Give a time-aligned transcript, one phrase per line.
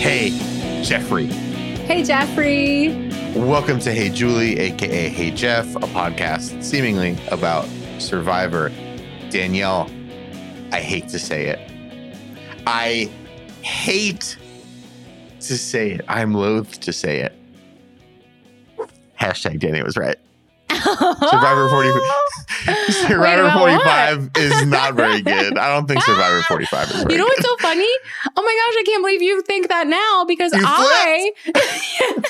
[0.00, 0.30] Hey,
[0.82, 1.26] Jeffrey.
[1.26, 3.10] Hey, Jeffrey.
[3.36, 8.70] Welcome to Hey Julie, aka Hey Jeff, a podcast seemingly about Survivor.
[9.28, 9.90] Danielle,
[10.72, 11.58] I hate to say it.
[12.66, 13.10] I
[13.60, 14.38] hate
[15.40, 16.00] to say it.
[16.08, 17.34] I'm loath to say it.
[19.20, 20.16] Hashtag Dani was right.
[20.80, 22.02] Survivor 45.
[23.08, 25.56] Survivor about 45 is not very good.
[25.58, 27.30] I don't think Survivor 45 is very You know good.
[27.36, 27.88] what's so funny?
[28.36, 31.32] Oh my gosh, I can't believe you think that now because You I.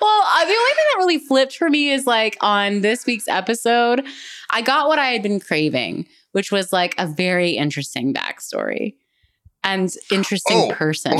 [0.00, 3.28] Well, uh, the only thing that really flipped for me is like on this week's
[3.28, 4.04] episode,
[4.50, 8.94] I got what I had been craving, which was like a very interesting backstory
[9.62, 10.74] and interesting Oh.
[10.74, 11.12] person.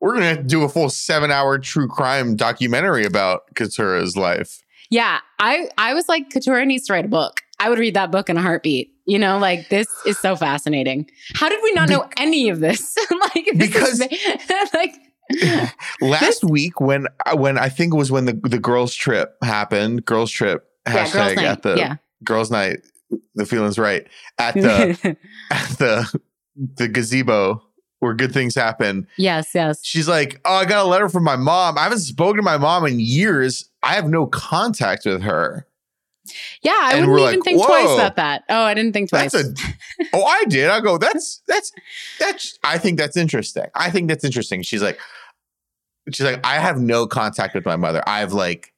[0.00, 4.62] We're going to do a full seven hour true crime documentary about Katurah's life.
[4.90, 7.40] Yeah, I I was like, Katurah needs to write a book.
[7.58, 8.90] I would read that book in a heartbeat.
[9.06, 11.08] You know, like this is so fascinating.
[11.34, 12.96] How did we not know any of this?
[13.34, 14.94] like this Because- is, like
[16.00, 20.04] Last week, when uh, when I think it was when the, the girls' trip happened,
[20.04, 21.44] girls' trip yeah, hashtag girls' night.
[21.46, 22.78] at the yeah, girls' night,
[23.34, 24.06] the feeling's right
[24.38, 25.16] at the
[25.50, 26.20] at the
[26.76, 27.62] the gazebo
[28.04, 29.06] where good things happen.
[29.16, 29.80] yes, yes.
[29.84, 31.76] She's like, "Oh, I got a letter from my mom.
[31.78, 33.68] I haven't spoken to my mom in years.
[33.82, 35.66] I have no contact with her."
[36.62, 38.44] Yeah, I And wouldn't even like, think twice about that.
[38.48, 39.32] Oh, I didn't think twice.
[39.32, 39.54] That's a
[40.14, 40.70] oh, I did.
[40.70, 41.70] I go, that's that's
[42.18, 42.58] that's.
[42.64, 43.64] I think that's interesting.
[43.74, 44.62] I think that's interesting.
[44.62, 44.98] She's like,
[46.12, 48.02] she's like, I have no contact with my mother.
[48.06, 48.72] I've like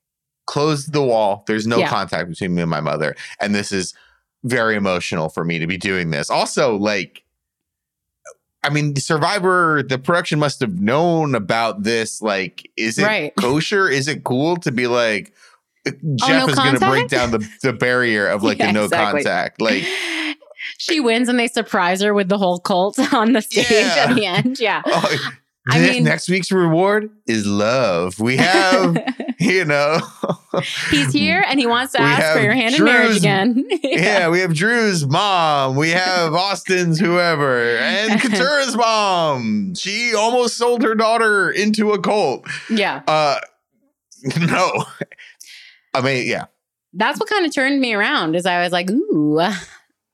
[0.47, 1.45] closed the wall.
[1.47, 1.89] There's no Yeah.
[1.89, 3.95] contact between me and my mother, and this is
[4.43, 6.31] very emotional for me to be doing this.
[6.31, 7.23] Also, like.
[8.67, 12.21] I mean, Survivor, the production must have known about this.
[12.21, 13.33] Like, is it Right.
[13.41, 13.89] kosher?
[13.89, 15.33] Is it cool to be like,
[15.87, 18.59] uh, oh, Jeff Oh, no is going to break down the, the barrier of like
[18.59, 19.23] Yeah, the no exactly.
[19.23, 19.61] contact?
[19.61, 19.85] Like,
[20.79, 24.07] she wins and they surprise her with the whole cult on the stage Yeah.
[24.09, 24.59] at the end.
[24.59, 24.83] Yeah.
[24.85, 25.17] Oh,
[25.69, 28.21] I mean- next week's reward is love.
[28.21, 28.97] We have,
[29.41, 29.99] you know,
[30.91, 33.67] He's here and he wants to ask for your hand in marriage again.
[33.83, 39.75] yeah, we have Drew's mom, we have Austin's whoever, and Katurah's mom.
[39.75, 42.47] She almost sold her daughter into a cult.
[42.71, 43.03] yeah.
[43.09, 43.39] Uh,
[44.41, 44.85] no,
[45.95, 46.47] I mean, yeah,
[46.95, 49.41] That's what kind of turned me around is I was like, ooh,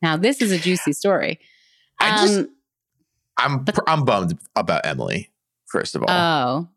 [0.02, 1.38] now this is a juicy story.
[2.00, 2.48] I just- Um,
[3.38, 5.30] I'm I'm bummed about Emily.
[5.72, 6.68] First of all, oh.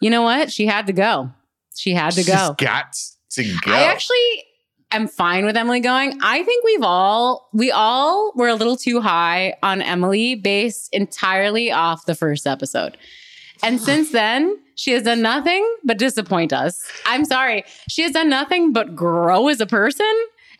[0.00, 0.52] You know what?
[0.52, 1.30] She had to go.
[1.76, 2.54] She had to She's go.
[2.58, 2.94] got
[3.30, 3.72] to go.
[3.72, 4.44] I actually
[4.90, 6.18] am fine with Emily going.
[6.22, 11.70] I think we've all we all were a little too high on Emily based entirely
[11.70, 12.96] off the first episode.
[13.62, 16.82] And since then, she has done nothing but disappoint us.
[17.06, 17.64] I'm sorry.
[17.88, 20.12] She has done nothing but grow as a person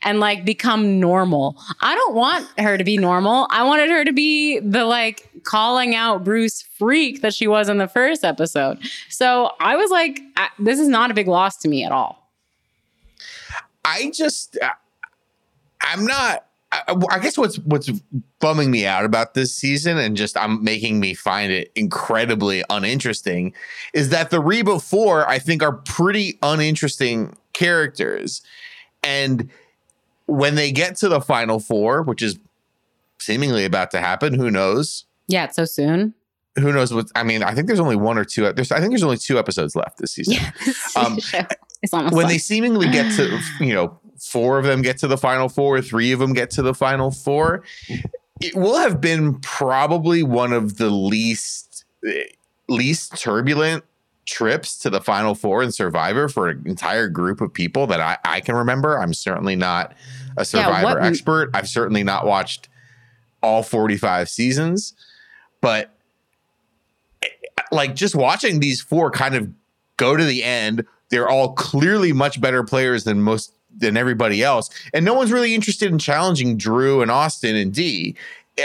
[0.04, 1.56] and like become normal.
[1.80, 3.48] I don't want her to be normal.
[3.50, 7.78] I wanted her to be the like calling out Bruce freak that she was in
[7.78, 8.78] the first episode.
[9.08, 12.30] So I was like, I, this is not a big loss to me at all.
[13.84, 14.70] I just, uh,
[15.80, 16.46] I'm not.
[16.88, 17.88] I, guess what's what's
[18.40, 23.54] bumming me out about this season and just I'm making me find it incredibly uninteresting
[23.92, 28.42] is that the Reba Four I think are pretty uninteresting characters,
[29.04, 29.48] and
[30.26, 32.38] when they get to the final four, which is
[33.18, 35.04] seemingly about to happen, who knows?
[35.26, 36.14] Yeah, it's so soon.
[36.58, 37.06] Who knows what?
[37.16, 38.52] I mean, I think there's only one or two.
[38.52, 40.34] There's I think there's only two episodes left this season.
[40.34, 41.18] Yeah, this Um,
[41.82, 42.28] is almost when done.
[42.30, 46.12] they seemingly get to you know four of them get to the final four three
[46.12, 47.62] of them get to the final four
[48.40, 51.84] it will have been probably one of the least
[52.68, 53.84] least turbulent
[54.26, 58.16] trips to the final four and survivor for an entire group of people that i,
[58.24, 58.98] I can remember.
[58.98, 59.94] I'm certainly not
[60.36, 61.50] a survivor what- expert.
[61.54, 62.68] I've certainly not watched
[63.42, 64.94] all 45 seasons
[65.60, 65.90] but
[67.22, 67.28] eh,
[67.70, 69.50] like just watching these four kind of
[69.96, 74.70] go to the end they're all clearly much better players than most than everybody else
[74.94, 78.16] and no one's really interested in challenging drew and austin and Dee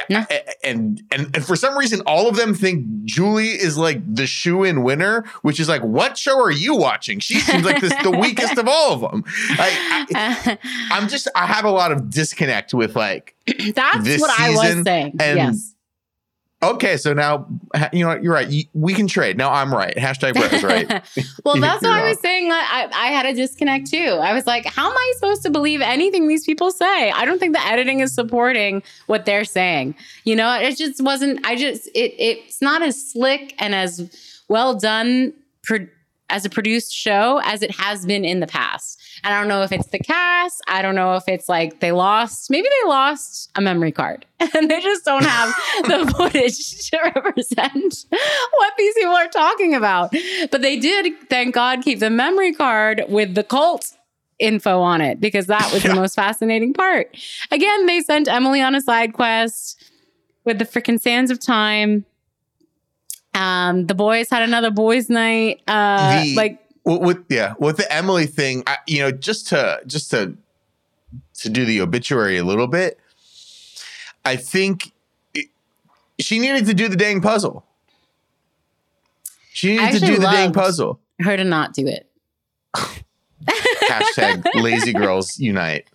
[0.09, 0.23] No.
[0.63, 4.83] and, and and for some reason all of them think julie is like the shoe-in
[4.83, 8.57] winner which is like what show are you watching she seems like this the weakest
[8.59, 10.57] of all of them I,
[10.91, 15.15] i'm just i have a lot of disconnect with like That's what I was saying.
[15.19, 15.68] and- yes.
[16.61, 17.47] Okay so now
[17.93, 20.89] you know you're right we can trade now i'm right hashtag Brett was right
[21.45, 22.49] well, that's what I was saying.
[22.49, 23.97] That I, I had a disconnect too.
[24.21, 27.11] I was like, how am I supposed to believe anything these people say?
[27.11, 29.95] I don't think the editing is supporting what they're saying.
[30.23, 31.45] You know, it just wasn't.
[31.45, 35.33] I just it it's not as slick and as well done.
[36.29, 38.99] As a produced show as it has been in the past.
[39.23, 40.61] And I don't know if it's the cast.
[40.67, 44.69] I don't know if it's like they lost, maybe they lost a memory card and
[44.69, 45.49] they just don't have
[45.83, 48.05] the footage to represent
[48.57, 50.13] what these people are talking about.
[50.51, 53.93] But they did, thank God, keep the memory card with the cult
[54.39, 57.15] info on it because that was the most fascinating part.
[57.51, 59.83] Again, they sent Emily on a side quest
[60.45, 62.05] with the freaking Sands of Time.
[63.33, 65.61] Um, the boys had another boys' night.
[65.67, 69.81] Uh, The- like with, with yeah with the Emily thing, I, you know, just to
[69.85, 70.35] just to
[71.35, 72.99] to do the obituary a little bit,
[74.25, 74.91] I think
[75.33, 75.47] it,
[76.19, 77.65] she needed to do the dang puzzle.
[79.51, 80.99] She needed to do the dang puzzle.
[81.19, 82.09] her to not do it.
[83.89, 85.88] Hashtag lazy girls unite.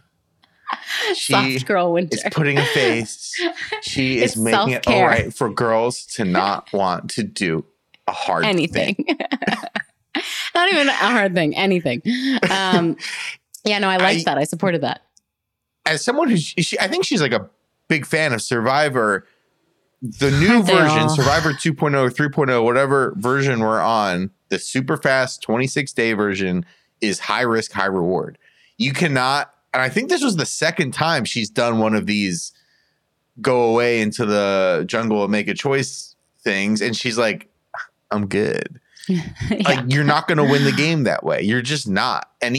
[1.15, 2.17] She Soft girl winter.
[2.17, 3.33] is putting a face.
[3.83, 5.09] She is It's making it all self-care.
[5.09, 7.65] right for girls to not want to do
[8.07, 8.95] a hard anything.
[8.95, 9.19] thing.
[10.55, 11.57] Not even a hard thing.
[11.57, 12.01] Anything.
[12.49, 12.97] Um,
[13.65, 14.39] yeah, no, I liked I- that.
[14.39, 15.03] I supported that.
[15.87, 17.51] as someone who she, I think she's like a
[17.89, 19.27] big fan of Survivor.
[20.01, 21.09] The new version, all?
[21.09, 26.65] Survivor 2.0 3.0, whatever version we're on, the super fast 26 day version
[27.01, 28.37] is high risk, high reward.
[28.77, 32.53] You cannot, and I think this was the second time she's done one of these
[33.41, 36.81] go away into the jungle and make a choice things.
[36.81, 37.49] And she's like,
[38.13, 39.23] I'm good yeah.
[39.65, 41.43] like you're not going to win the game that way.
[41.43, 42.31] You're just not.
[42.41, 42.57] And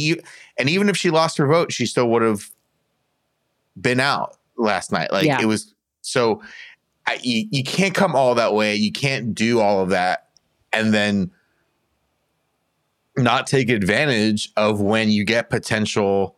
[0.59, 2.51] and even if she lost her vote, she still would have
[3.79, 5.11] been out last night.
[5.11, 5.41] Like Yeah.
[5.41, 6.43] it was so
[7.07, 8.75] I, you, you can't come all that way.
[8.75, 10.27] You can't do all of that
[10.73, 11.31] and then
[13.15, 16.35] not take advantage of when you get potential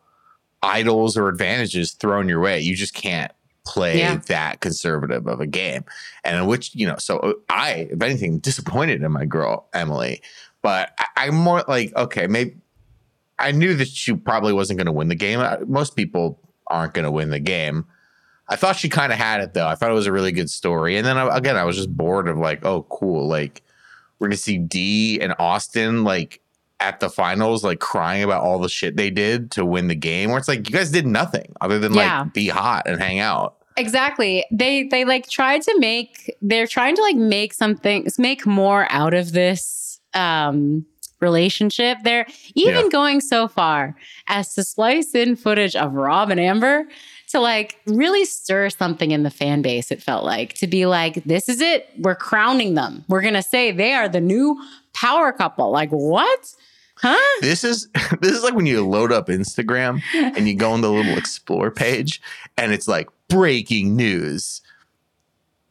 [0.64, 2.60] idols or advantages thrown your way.
[2.60, 3.32] You just can't
[3.66, 4.18] play Yeah.
[4.28, 5.84] that conservative of a game.
[6.24, 10.22] And in which, you know, so I, if anything, disappointed in my girl, Emily.
[10.62, 12.56] But I, I'm more like, okay, maybe
[13.40, 15.40] I knew that she probably wasn't going to win the game.
[15.40, 17.86] Uh, Most people aren't going to win the game.
[18.50, 19.68] I thought she kind of had it though.
[19.68, 20.96] I thought it was a really good story.
[20.98, 23.28] And then I, again, I was just bored of like, oh, cool.
[23.28, 23.62] Like
[24.20, 26.40] we're gonna see Dee and Austin like
[26.80, 30.30] at the finals, like crying about all the shit they did to win the game.
[30.30, 32.22] Where it's like you guys did nothing other than Yeah.
[32.22, 33.56] like be hot and hang out.
[33.78, 34.46] Exactly.
[34.52, 39.14] They they like tried to make they're trying to like make something make more out
[39.14, 40.86] of this um
[41.20, 41.98] relationship.
[42.04, 42.90] They're even Yeah.
[42.92, 43.96] going so far
[44.28, 46.86] as to splice in footage of Rob and Amber
[47.30, 50.54] to like really stir something in the fan base, it felt like.
[50.56, 51.90] To be like, this is it.
[51.98, 53.04] We're crowning them.
[53.10, 54.62] We're gonna say they are the new
[54.94, 55.70] power couple.
[55.72, 56.54] Like, what?
[57.00, 57.42] Huh?
[57.42, 57.88] This is
[58.22, 61.72] this is like when you load up Instagram and you go on the little explore
[61.72, 62.22] page
[62.58, 64.62] and it's like breaking news.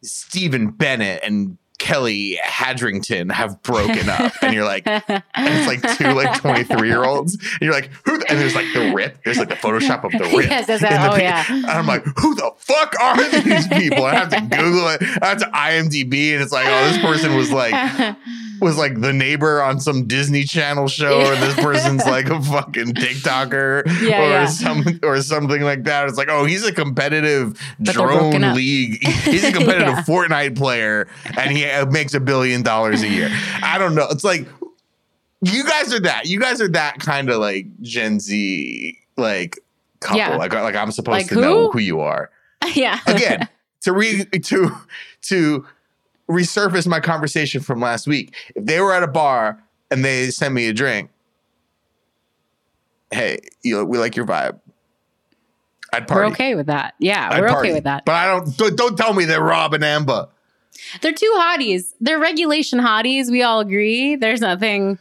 [0.03, 4.33] Stephen Bennett and Kelly Hadrington have broken up.
[4.41, 5.03] And you're like, and
[5.37, 7.35] it's like two like 23 year olds.
[7.35, 8.19] And you're like, who?
[8.19, 9.23] the- and there's like the rip.
[9.25, 10.49] There's like the Photoshop of the rip.
[10.49, 10.81] Yes, yes.
[10.81, 11.45] the Oh, yeah.
[11.49, 14.05] And I'm like, who the fuck are these people?
[14.05, 15.03] I have to Google it.
[15.23, 17.73] I have to IMDb, and it's like, oh, this person was like
[18.61, 22.95] was like the neighbor on some Disney Channel show, or this person's like a fucking
[22.95, 24.47] TikToker, Yeah, or yeah.
[24.47, 26.09] some or something like that.
[26.09, 29.07] It's like, oh, he's a competitive But drone league.
[29.07, 30.03] He's a competitive Yeah.
[30.03, 31.09] Fortnite player,
[31.39, 33.31] and he uh, makes a billion dollars a year.
[33.63, 34.07] I don't know.
[34.11, 34.47] It's like
[35.43, 36.27] you guys are that.
[36.27, 39.59] You guys are that kind of like Gen Z like
[40.01, 40.19] couple.
[40.19, 40.37] Yeah.
[40.37, 41.73] Like like I'm supposed Like to know who?
[41.73, 42.31] who you are
[42.75, 43.01] yeah.
[43.07, 43.49] again
[43.83, 44.71] to re to
[45.23, 45.67] to
[46.29, 48.35] resurface my conversation from last week.
[48.55, 51.11] If they were at a bar and they send me a drink,
[53.11, 54.61] hey, you we like your vibe.
[55.93, 56.27] I'd party.
[56.27, 56.95] We're okay with that.
[56.99, 57.69] Yeah, I'd we're party.
[57.69, 58.05] okay with that.
[58.05, 60.29] But I don't, don't don't tell me they're Rob and Amber.
[61.01, 61.95] They're two hotties.
[62.01, 63.31] They're regulation hotties.
[63.31, 64.17] We all agree.
[64.17, 64.99] There's nothing.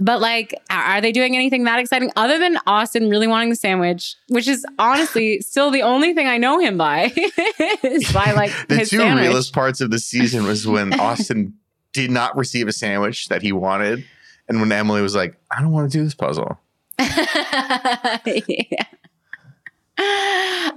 [0.00, 4.16] But like, are they doing anything that exciting other than Austin really wanting the sandwich,
[4.28, 7.12] which is honestly still the only thing I know him by
[7.82, 9.22] is by like The two sandwich.
[9.26, 11.54] realest parts of the season was when Austin
[11.92, 14.04] did not receive a sandwich that he wanted,
[14.48, 16.58] and when Emily was like, "I don't want to do this puzzle."
[16.98, 18.84] yeah.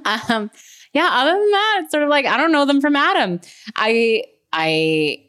[0.05, 0.51] Um,
[0.93, 1.09] yeah.
[1.11, 3.39] Other than that, it's sort of like I don't know them from Adam.
[3.75, 5.23] I I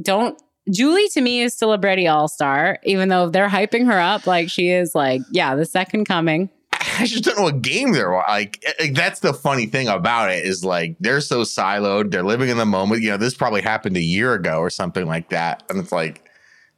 [0.00, 0.40] don't.
[0.70, 4.26] Julie to me is still a Brady All Star, even though they're hyping her up
[4.26, 6.50] like she is like yeah the second coming.
[6.98, 8.64] I just don't know what game they're like.
[8.78, 8.94] like.
[8.94, 12.10] That's the funny thing about it is like they're so siloed.
[12.10, 13.02] They're living in the moment.
[13.02, 15.64] You know, this probably happened a year ago or something like that.
[15.68, 16.28] And it's like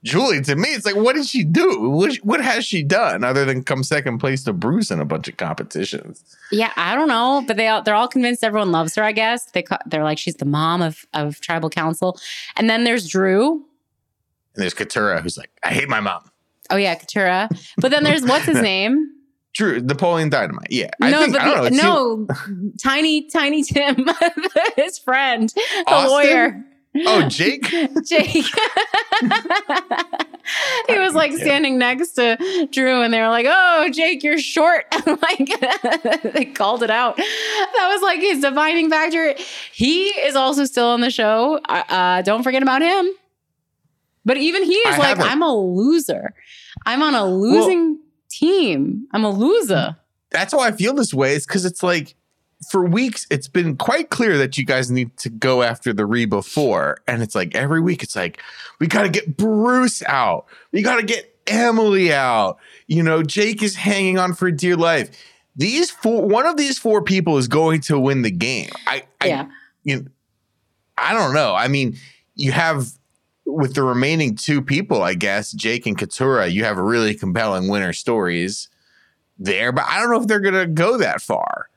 [0.02, 1.90] Julie to me, it's like, what did she do?
[1.90, 5.28] What, what has she done other than come second place to Bruce in a bunch
[5.28, 6.24] of competitions?
[6.50, 9.02] Yeah, I don't know, but they all, they're all convinced everyone loves her.
[9.02, 12.18] I guess they they're like she's the mom of of tribal council,
[12.56, 13.64] and then there's Drew.
[14.54, 16.30] And there's Katurah who's like, I hate my mom.
[16.70, 17.48] Oh yeah, Katurah.
[17.78, 19.10] But then there's what's his name?
[19.52, 20.68] Drew Napoleon Dynamite.
[20.70, 21.60] Yeah, I no, think but I know.
[21.62, 21.76] the, it's
[22.56, 24.06] no, Tiny Tiny Tim,
[24.76, 26.10] his friend, the Austin?
[26.10, 26.64] lawyer.
[27.06, 27.62] Oh, Jake.
[28.04, 28.44] Jake.
[30.88, 34.86] he was like standing next to Drew, and they were like, "Oh, Jake, you're short."
[35.06, 35.50] like
[36.34, 37.16] they called it out.
[37.16, 39.34] That was like his defining factor.
[39.72, 41.60] He is also still on the show.
[41.68, 43.08] Uh, uh, don't forget about him.
[44.24, 45.26] But even he is I like, haven't.
[45.26, 46.34] "I'm a loser.
[46.86, 47.98] I'm on a losing
[48.28, 49.06] team.
[49.12, 49.96] I'm a loser."
[50.30, 51.34] That's why I feel this way.
[51.34, 52.14] Is because it's like
[52.68, 56.42] for weeks it's been quite clear that you guys need to go after the Reba
[56.42, 58.42] Four, and it's like every week it's like
[58.78, 62.58] we got to get Bruce out, we got to get Emily out.
[62.86, 65.10] You know, Jake is hanging on for dear life.
[65.56, 68.70] These four, one of these four people is going to win the game.
[68.86, 69.48] I, I yeah.
[69.82, 70.06] you know,
[70.96, 71.54] I don't know.
[71.54, 71.96] I mean,
[72.34, 72.92] you have
[73.52, 77.92] with the remaining two people, I guess, Jake and Katurah, you have really compelling winner
[77.92, 78.68] stories
[79.38, 81.68] there, but I don't know if they're gonna go that far.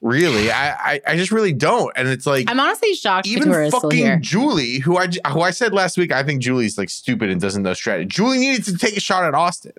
[0.00, 1.92] Really, I I, I just really don't.
[1.96, 4.22] And it's like I'm honestly shocked even Couture is still fucking.
[4.22, 7.62] Julie, who I who I said last week, I think Julie's like stupid and doesn't
[7.62, 8.08] know strategy.
[8.08, 9.72] Julie needed to take a shot at Austin.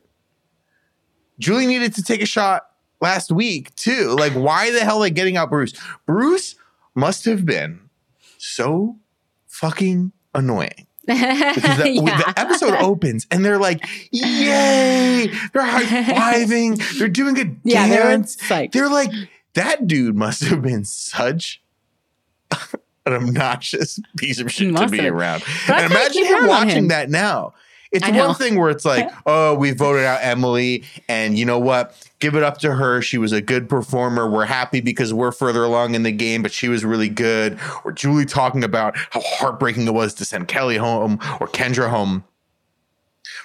[1.39, 2.67] Julie needed to take a shot
[3.01, 4.15] last week too.
[4.17, 5.73] Like, why the hell are they getting out Bruce?
[6.05, 6.55] Bruce
[6.93, 7.89] must have been
[8.37, 8.97] so
[9.47, 11.13] fucking annoying the,
[11.93, 12.17] Yeah.
[12.17, 15.83] the episode opens and they're like, "Yay!" They're high
[16.43, 16.81] fiving.
[16.99, 18.35] They're doing a yeah, dance.
[18.37, 18.71] psyched.
[18.73, 19.11] They're like,
[19.53, 21.61] that dude must have been such
[23.05, 25.43] an obnoxious piece of shit to be around.
[25.67, 26.87] But and imagine him watching him.
[26.89, 27.53] that now.
[27.91, 32.09] It's one thing where it's like, oh, we voted out Emily, and you know what?
[32.19, 33.01] Give it up to her.
[33.01, 34.29] She was a good performer.
[34.29, 37.59] We're happy because we're further along in the game, but she was really good.
[37.83, 42.23] Or Julie talking about how heartbreaking it was to send Kelly home or Kendra home.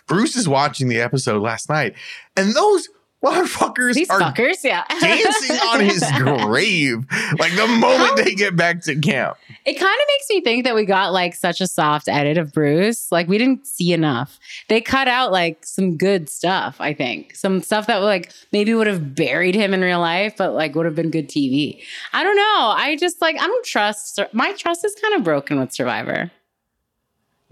[0.06, 1.94] Bruce is watching the episode last night,
[2.36, 2.88] and those
[3.26, 4.84] motherfuckers These are fuckers, yeah.
[5.00, 7.04] dancing on his grave
[7.38, 9.36] like the moment they get back to camp.
[9.64, 12.52] It kind of makes me think that we got like such a soft edit of
[12.52, 13.10] Bruce.
[13.10, 14.38] Like we didn't see enough.
[14.68, 17.34] They cut out like some good stuff, I think.
[17.34, 20.86] Some stuff that like maybe would have buried him in real life, but like would
[20.86, 21.82] have been good TV.
[22.12, 22.74] I don't know.
[22.76, 24.20] I just like, I don't trust.
[24.32, 26.30] My trust is kind of broken with Survivor.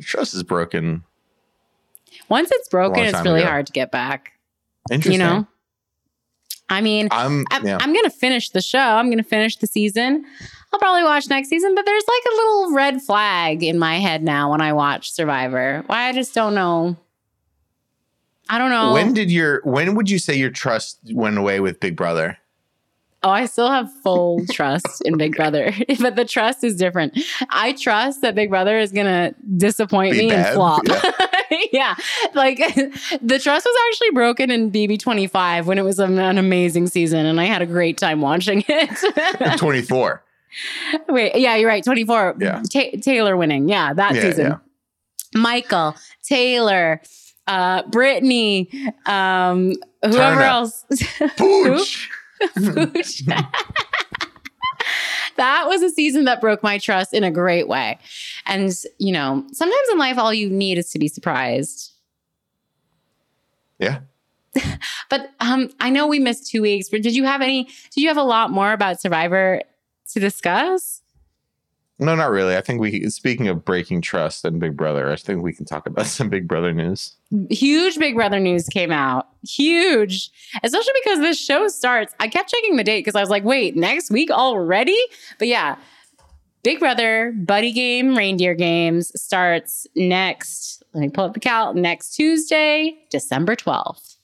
[0.01, 1.05] Trust is broken.
[2.29, 3.49] Once it's broken, it's really ago.
[3.49, 4.33] hard to get back.
[4.91, 5.13] Interesting.
[5.13, 5.47] You know?
[6.69, 7.79] I mean, I'm, I'm, yeah.
[7.81, 8.79] I'm gonna finish the show.
[8.79, 10.25] I'm gonna finish the season.
[10.73, 14.23] I'll probably watch next season, but there's like a little red flag in my head
[14.23, 15.85] now when I watch Survivor.
[15.87, 16.97] Why I just don't know.
[18.49, 18.93] I don't know.
[18.93, 22.39] When did your when would you say your trust went away with Big Brother?
[23.25, 27.19] Oh, I still have full trust in Big Brother, but the trust is different.
[27.51, 30.83] I trust that Big Brother is gonna disappoint Be me bad, and flop.
[30.87, 31.11] yeah.
[31.73, 31.95] Yeah.
[32.35, 32.59] like
[33.23, 37.41] the trust was actually broken in BB25 when it was an, an amazing season, and
[37.41, 39.59] I had a great time watching it.
[39.59, 40.23] 24.
[41.09, 41.83] Wait, yeah, you're right.
[41.85, 42.37] 24.
[42.41, 42.63] Yeah.
[42.73, 43.69] Ta- Taylor winning.
[43.69, 44.47] Yeah, that Yeah, season.
[44.47, 44.57] yeah.
[45.41, 47.01] Michael, Taylor,
[47.47, 48.71] uh, Brittany,
[49.07, 50.85] um, whoever else.
[51.37, 52.09] Pooch.
[55.37, 57.99] That was a season that broke my trust in a great way.
[58.47, 61.93] And, you know, sometimes in life, all you need is to be surprised.
[63.79, 64.01] Yeah.
[65.11, 68.09] But um, I know we missed two weeks, but did you have any, did you
[68.09, 69.61] have a lot more about Survivor
[70.13, 71.03] to discuss?
[72.05, 72.57] No, not really.
[72.57, 75.87] I think we speaking of breaking trust and Big Brother, I think we can talk
[75.87, 77.15] about some Big Brother news.
[77.51, 79.29] huge Big Brother news came out.
[79.43, 80.31] Huge.
[80.63, 82.15] Especially because this show starts.
[82.21, 84.99] I kept checking the date because I was like, wait, next week already?
[85.39, 85.77] But yeah,
[86.63, 90.83] Big Brother Buddy Game Reindeer Games starts next.
[90.93, 94.17] Let me pull up the cal next Tuesday, December 12th.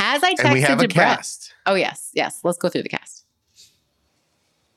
[0.00, 1.16] As I texted And we have to a Brett.
[1.16, 1.54] cast.
[1.66, 2.40] Oh, yes, yes.
[2.44, 3.24] Let's go through the cast.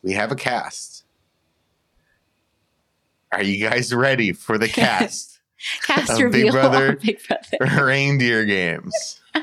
[0.04, 1.01] We have a cast.
[3.32, 5.40] Are you guys ready for the cast?
[5.84, 6.96] Cast Of Big Brother.
[6.98, 7.84] Big Brother.
[7.86, 9.20] Reindeer games.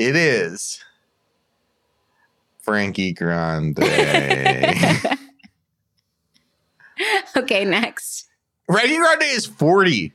[0.00, 0.84] It is
[2.60, 3.80] Frankie Grande.
[7.36, 8.26] okay, next.
[8.70, 10.12] Frankie Grande is 40.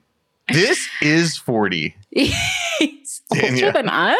[0.47, 1.95] This is 40.
[2.11, 4.17] He's older than us?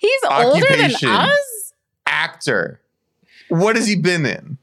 [0.00, 1.72] He's older than us?
[2.06, 2.80] Actor.
[3.50, 4.56] What has he been in?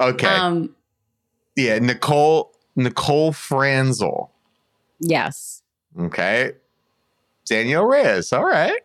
[0.00, 0.26] Okay.
[0.26, 0.74] Um,
[1.56, 4.30] yeah, Nicole Nicole Franzel.
[5.00, 5.62] yes.
[5.98, 6.52] Okay.
[7.46, 8.32] Danielle Reyes.
[8.32, 8.80] All right.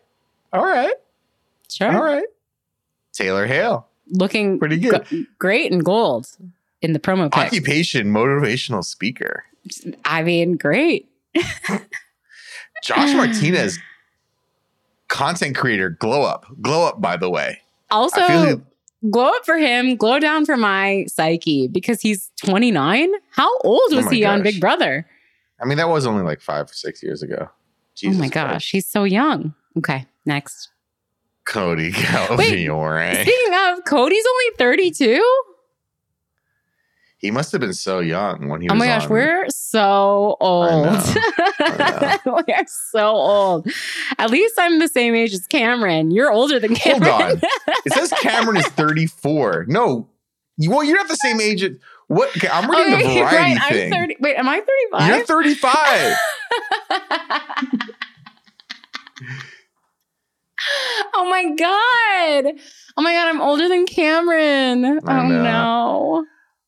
[0.52, 0.92] All right.
[1.70, 1.92] Sure.
[1.96, 2.24] All right.
[3.12, 3.86] Taylor Hale.
[4.10, 5.04] Looking Pretty good.
[5.06, 6.26] g- great in gold
[6.82, 7.44] in the promo pic.
[7.46, 9.44] Occupation motivational speaker.
[10.04, 11.08] I mean, great.
[12.82, 13.78] Josh Martinez,
[15.08, 17.00] content creator, glow up, glow up.
[17.00, 18.60] By the way, Also, I feel like-
[19.10, 23.12] glow up for him, glow down for my psyche because he's 29.
[23.30, 24.42] How old Oh was my he on.
[24.42, 25.06] Big Brother?
[25.60, 27.48] I mean, that was only like five or six years ago.
[27.94, 28.52] Jesus oh my Christ.
[28.52, 29.54] gosh, he's so young.
[29.78, 30.70] Okay, next.
[31.46, 33.22] Cody Calafiore.
[33.22, 35.22] Speaking of, Cody's only 32.
[37.18, 38.82] He must have been so young when he oh was.
[38.82, 40.86] Oh was my gosh, on- we're so old.
[40.88, 43.68] I we are so old.
[44.18, 46.10] At least I'm the same age as Cameron.
[46.10, 47.10] You're older than Cameron.
[47.10, 47.40] Hold on.
[47.86, 49.64] It says Cameron is 34.
[49.68, 50.06] No,
[50.58, 51.62] you, well, you're not the same age.
[51.62, 51.72] As,
[52.08, 52.28] what?
[52.36, 53.72] okay, I'm reading Okay, the variety right.
[53.72, 53.92] thing.
[53.94, 54.16] I'm 30.
[54.20, 54.60] Wait, am I
[54.92, 55.08] 35?
[55.16, 56.16] You're 35.
[61.14, 62.54] oh my god.
[62.96, 64.84] Oh my god, I'm older than Cameron.
[64.84, 65.42] I oh know.
[65.42, 66.26] no.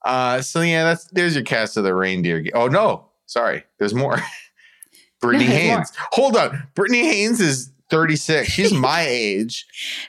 [0.09, 2.43] Uh, so yeah, that's there's your cast of the reindeer.
[2.55, 4.17] Oh no, sorry, there's more.
[5.23, 5.77] Britney No, there's more.
[5.77, 5.93] Haynes.
[6.13, 8.49] Hold on, Britney Haynes is 36.
[8.49, 9.67] She's my age.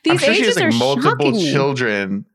[0.07, 2.25] I'm These sure she has like multiple shocking children,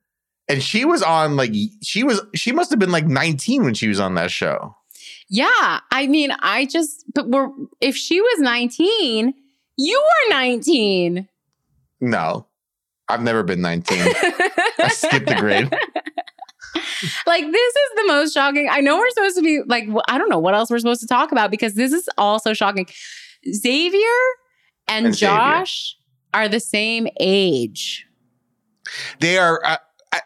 [0.46, 3.88] and she was on like she was she must have been like 19 when she
[3.88, 4.76] was on that show.
[5.30, 7.48] Yeah, I mean, I just but we're
[7.80, 9.32] if she was 19,
[9.78, 11.28] you were 19.
[12.02, 12.46] No,
[13.08, 13.98] I've never been 19.
[14.78, 15.74] I skipped the grade.
[17.26, 18.68] like this is the most shocking.
[18.70, 21.06] I know we're supposed to be like I don't know what else we're supposed to
[21.06, 22.86] talk about because this is also shocking.
[23.52, 24.00] Xavier
[24.88, 25.36] and, And Xavier.
[25.36, 25.96] Josh
[26.32, 28.06] are the same age.
[29.20, 29.60] They are.
[29.64, 29.76] Uh,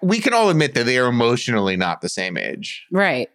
[0.02, 2.86] we can all admit that they are emotionally not the same age.
[2.92, 3.28] Right.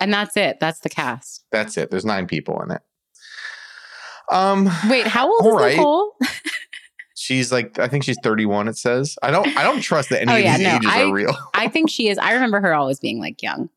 [0.00, 0.58] And that's it.
[0.60, 1.44] That's the cast.
[1.50, 1.90] That's it.
[1.90, 2.82] There's nine people in it.
[4.30, 5.76] Um, Wait, how old All is right.
[5.76, 6.16] Nicole?
[7.24, 8.68] she's like, I think she's 31.
[8.68, 9.16] It says.
[9.22, 9.46] I don't.
[9.56, 11.36] I don't trust that oh, any Oh, of yeah, these no, ages I- are real.
[11.54, 12.18] I think she is.
[12.18, 13.70] I remember her always being like young.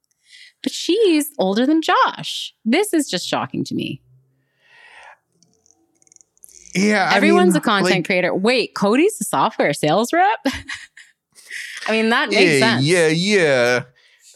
[0.64, 2.54] But she's older than Josh.
[2.66, 4.02] This is just shocking to me.
[6.76, 8.36] Yeah, I Everyone's mean, a content like, creator.
[8.36, 10.40] Wait, Cody's a software sales rep?
[11.88, 12.86] I mean, that makes yeah, sense.
[12.86, 13.84] yeah, yeah.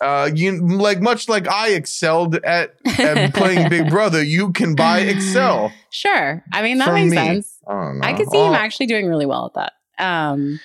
[0.01, 4.23] Uh, you like much like I excelled at, at playing Big Brother.
[4.23, 5.71] You can buy Excel.
[5.91, 6.43] Sure.
[6.51, 7.17] I mean, that makes me.
[7.17, 7.57] sense.
[7.67, 7.99] I.
[8.01, 10.03] I could see him actually doing really well at that.
[10.03, 10.59] Um,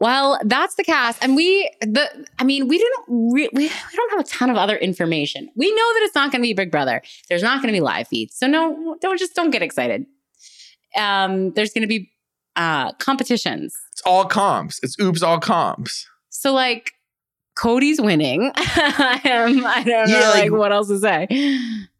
[0.00, 4.10] well, that's the cast, and we the I mean, we didn't re- we, we don't
[4.10, 5.48] have a ton of other information.
[5.54, 7.00] We know that it's not going to be Big Brother.
[7.28, 10.04] There's not going to be live feeds, so no, don't just don't get excited.
[10.96, 12.10] Um, there's going to be
[12.56, 13.76] uh competitions.
[13.92, 14.80] It's all comps.
[14.82, 16.06] It's oops, all comps.
[16.28, 16.92] So like
[17.56, 18.50] Cody's winning.
[18.56, 19.64] I am.
[19.66, 21.26] I don't know Yeah, like, like- what else to say.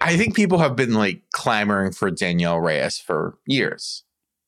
[0.00, 4.02] I think people have been like clamoring for Danielle Reyes for years,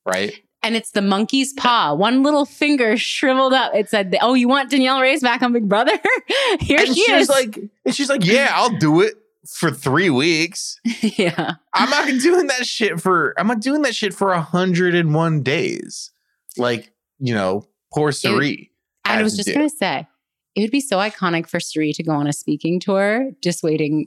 [0.05, 0.35] right?
[0.63, 1.95] And it's the monkey's paw.
[1.95, 3.73] One little finger shriveled up.
[3.75, 5.93] It said, "Oh, you want Danielle Reyes back on Big Brother?
[6.61, 9.15] Here and she she's is." like, and she's like, yeah, I'll do it
[9.49, 10.81] for three weeks.
[11.03, 13.33] yeah, I'm not doing that shit for.
[13.39, 16.11] I'm not doing that shit for 101 days.
[16.57, 16.91] Like
[17.21, 18.73] you know, poor Sari.
[19.05, 19.55] I was just do.
[19.55, 20.09] gonna say,
[20.57, 24.07] it would be so iconic for Sri to go on a speaking tour, dissuading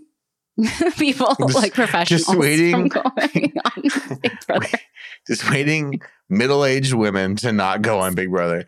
[0.97, 4.67] people Dis- like professionals dissuading- from going on Big Brother.
[5.27, 8.65] Just waiting middle-aged women to not go on Big Brother.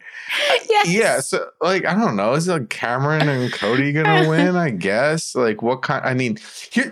[0.69, 0.89] yes.
[0.89, 4.55] Yeah, so like I don't know, is like Cameron and Cody gonna win?
[4.55, 5.35] I guess.
[5.35, 6.05] Like what kind?
[6.05, 6.37] I mean,
[6.71, 6.91] here,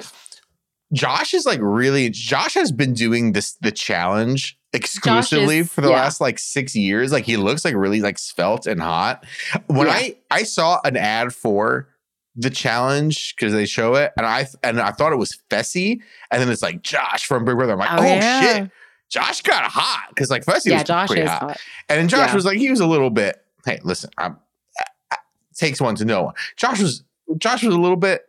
[0.94, 2.10] Josh is like really.
[2.10, 5.96] Josh has been doing this the challenge exclusively is- for the yeah.
[5.96, 7.12] last like six years.
[7.12, 9.26] Like he looks like really like svelte and hot.
[9.68, 9.94] When Yeah.
[9.94, 11.88] I I saw an ad for
[12.36, 16.00] the challenge because they show it, and I and I thought it was Fessy,
[16.32, 17.74] and then it's like Josh from Big Brother.
[17.74, 18.42] I'm like, oh, oh yeah.
[18.64, 18.72] shit.
[19.10, 21.40] Josh got hot because like Fessy was Josh pretty hot.
[21.42, 21.58] hot.
[21.90, 24.38] And then Josh was like, he was a little bit, hey, listen, I'm,
[24.78, 25.18] I, I-
[25.56, 26.36] takes one to know one.
[26.58, 27.04] Josh was,
[27.40, 28.22] Josh was a little bit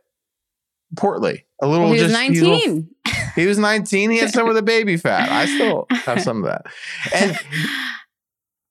[0.96, 2.90] portly, a little Well, he was just, he's a little- 19.
[3.34, 4.10] He was 19.
[4.10, 5.28] He had some of the baby fat.
[5.30, 6.66] I still have some of that.
[7.14, 7.38] And,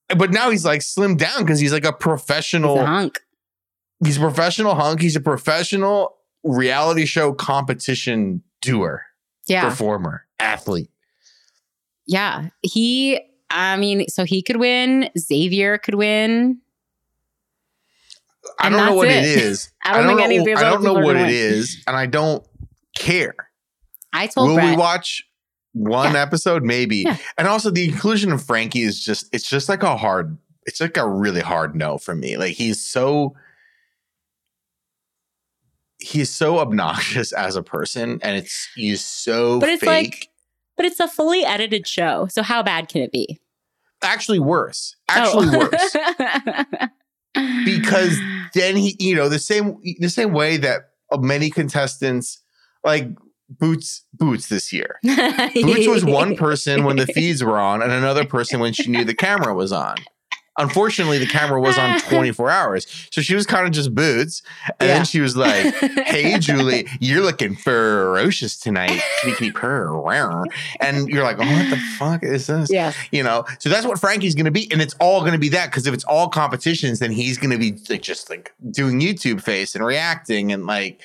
[0.19, 3.19] but now he's like slimmed down because he's like a He's professional, a hunk.
[4.03, 5.01] he's a professional hunk.
[5.01, 9.05] He's a professional reality show competition doer,
[9.47, 9.67] Yeah.
[9.69, 10.89] performer, athlete.
[12.07, 12.49] Yeah.
[12.61, 13.19] He,
[13.51, 15.09] I mean, so he could win.
[15.17, 16.59] Xavier could win.
[18.59, 19.37] I don't know what it it.
[19.37, 19.69] is.
[19.83, 21.29] I don't think know, any of these I don't know what it win.
[21.29, 22.43] is, and I don't
[22.97, 23.35] care.
[24.13, 24.71] I told Will Brett.
[24.71, 25.23] we watch
[25.73, 26.63] one episode?
[26.63, 26.97] Maybe.
[26.97, 27.17] Yeah.
[27.37, 30.97] And also the inclusion of Frankie is just it's just like a hard, it's like
[30.97, 32.37] a really hard no for me.
[32.37, 33.35] Like he's so
[35.99, 40.11] he's so obnoxious as a person and it's he's so But it's fake.
[40.13, 40.25] like-
[40.77, 42.27] but it's a fully edited show.
[42.31, 43.39] So how bad can it be?
[44.01, 44.95] actually worse.
[45.09, 45.69] Actually Oh.
[45.69, 45.95] worse.
[47.65, 48.17] Because
[48.53, 52.41] then he, you know, the same the same way that many contestants
[52.83, 53.07] like
[53.49, 54.99] Boots Boots this year.
[55.03, 59.03] Boots was one person when the feeds were on, and another person when she knew
[59.03, 59.95] the camera was on.
[60.57, 63.07] Unfortunately, the camera was on 24 hours.
[63.11, 64.41] So she was kind of just boots.
[64.81, 64.95] And Yeah.
[64.95, 65.73] then she was like,
[66.05, 68.99] Hey, Julie, you're looking ferocious tonight.
[70.81, 72.69] And you're like, Oh, what the fuck is this?
[72.69, 72.95] yes.
[73.11, 74.69] You know, so that's what Frankie's going to be.
[74.71, 77.51] And it's all going to be that because if it's all competitions, then he's going
[77.51, 81.01] to be like just like doing YouTube face and reacting and like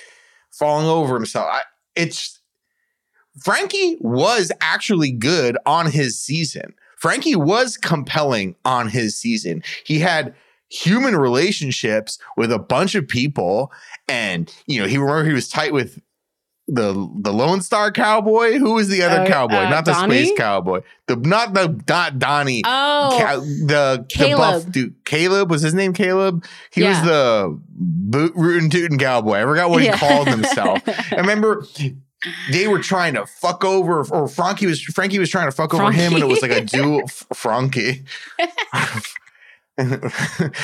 [0.50, 1.46] falling over himself.
[1.50, 1.61] I,
[1.96, 2.40] it's
[3.42, 6.74] Frankie was actually good on his season.
[6.96, 9.62] Frankie was compelling on his season.
[9.85, 10.35] He had
[10.68, 13.72] human relationships with a bunch of people,
[14.09, 16.00] and you know, he remember he was tight with
[16.66, 18.59] the the Lone Star Cowboy.
[18.59, 19.57] Who was the other Uh, cowboy?
[19.57, 20.24] uh, not the Donny?
[20.24, 20.81] Space Cowboy.
[21.07, 22.62] The not the not Donny.
[22.64, 24.94] Oh, Cow- the the buff dude.
[25.05, 25.92] Caleb was his name.
[25.92, 26.44] Caleb.
[26.72, 29.38] He was the boot rootin' tootin' cowboy.
[29.38, 29.98] I forgot what he Yeah.
[29.98, 30.81] called himself.
[31.12, 31.64] I remember
[32.50, 35.92] they were trying to fuck over, or Frankie was Frankie was trying to fuck over
[35.92, 37.03] him, and it was like a duel.
[37.35, 38.05] Frankie.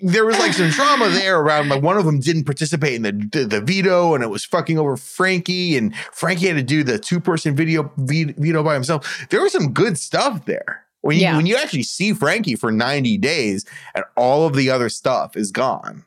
[0.00, 3.10] There was like some drama there around like one of them didn't participate in the,
[3.32, 7.00] the the veto and it was fucking over Frankie and Frankie had to do the
[7.00, 9.26] two person video ve- veto by himself.
[9.30, 10.84] There was some good stuff there.
[11.00, 11.36] When you Yeah.
[11.36, 15.50] when you actually see Frankie for 90 days and all of the other stuff is
[15.50, 16.04] gone.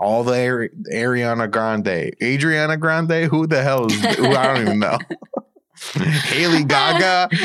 [0.00, 4.78] All the Ari- Ariana Grande, Adriana Grande, who the hell is who I don't even
[4.80, 4.98] know.
[6.24, 7.28] Haley Gaga.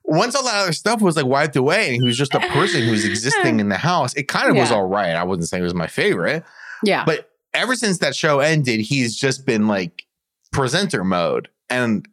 [0.11, 2.83] once all that other stuff was like wiped away and he was just a person
[2.83, 5.11] who was existing in the house, it kind of was all right.
[5.15, 6.43] I wouldn't say it was my favorite,
[6.83, 7.03] yeah.
[7.05, 10.05] but ever since that show ended, he's just been like
[10.51, 12.07] presenter mode and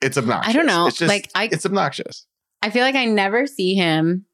[0.00, 0.48] it's obnoxious.
[0.54, 0.86] I don't know.
[0.86, 2.26] It's just, Like, I- it's obnoxious.
[2.62, 4.24] I feel like I never see him.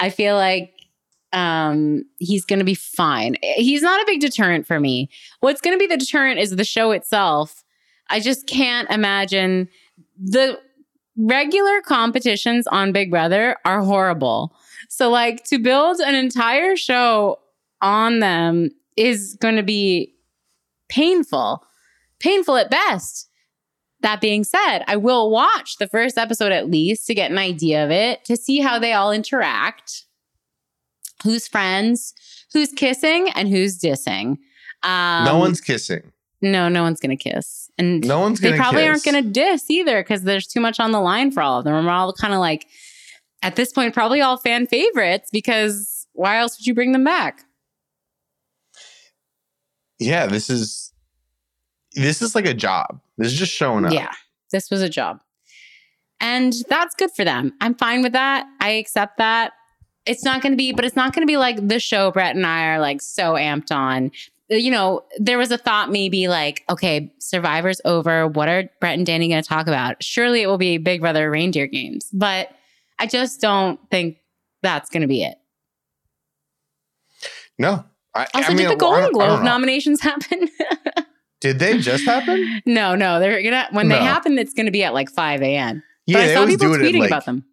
[0.00, 0.70] I feel like
[1.32, 3.36] um he's going to be fine.
[3.42, 5.08] He's not a big deterrent for me.
[5.40, 7.62] What's going to be the deterrent is the show itself.
[8.10, 9.68] I just can't imagine
[10.18, 10.58] the
[11.16, 14.54] regular competitions on Big Brother are horrible.
[14.88, 17.38] So like to build an entire show
[17.80, 20.14] on them is going to be
[20.88, 21.64] painful.
[22.20, 23.28] Painful at best.
[24.00, 27.84] That being said, I will watch the first episode at least to get an idea
[27.84, 30.06] of it, to see how they all interact,
[31.22, 32.12] who's friends,
[32.52, 34.38] who's kissing, and who's dissing.
[34.82, 36.02] Um, no one's kissing.
[36.40, 40.22] no, no one's gonna kiss, and No one's they probably aren't gonna diss either because
[40.22, 41.84] there's too much on the line for all of them.
[41.84, 42.66] We're all kind of like,
[43.42, 47.44] at this point, probably all fan favorites because why else would you bring them back?
[49.98, 50.92] Yeah, this is
[51.94, 53.00] this is like a job.
[53.18, 53.92] This is just showing up.
[53.92, 54.12] Yeah,
[54.50, 55.20] this was a job.
[56.20, 57.52] And that's good for them.
[57.60, 58.46] I'm fine with that.
[58.60, 59.52] I accept that.
[60.06, 62.36] It's not going to be, but it's not going to be like the show Brett
[62.36, 64.12] and I are like so amped on.
[64.52, 68.26] Uh, you know, there was a thought maybe like, okay, Survivor's over.
[68.28, 70.02] What are Brett and Dani going to talk about?
[70.02, 72.08] Surely it will be Big Brother reindeer games.
[72.12, 72.50] But
[72.98, 74.18] I just don't think
[74.62, 75.36] that's going to be it.
[77.58, 77.84] No.
[78.14, 80.48] I, Also, I mean, did the Golden Globe nominations happen?
[81.40, 82.62] Did they just happen?
[82.66, 83.18] no, no.
[83.18, 83.98] They're gonna when No.
[83.98, 85.82] they happen, it's gonna be at like 5 a.m.
[86.06, 87.44] Yeah, but I saw people tweeting like about them.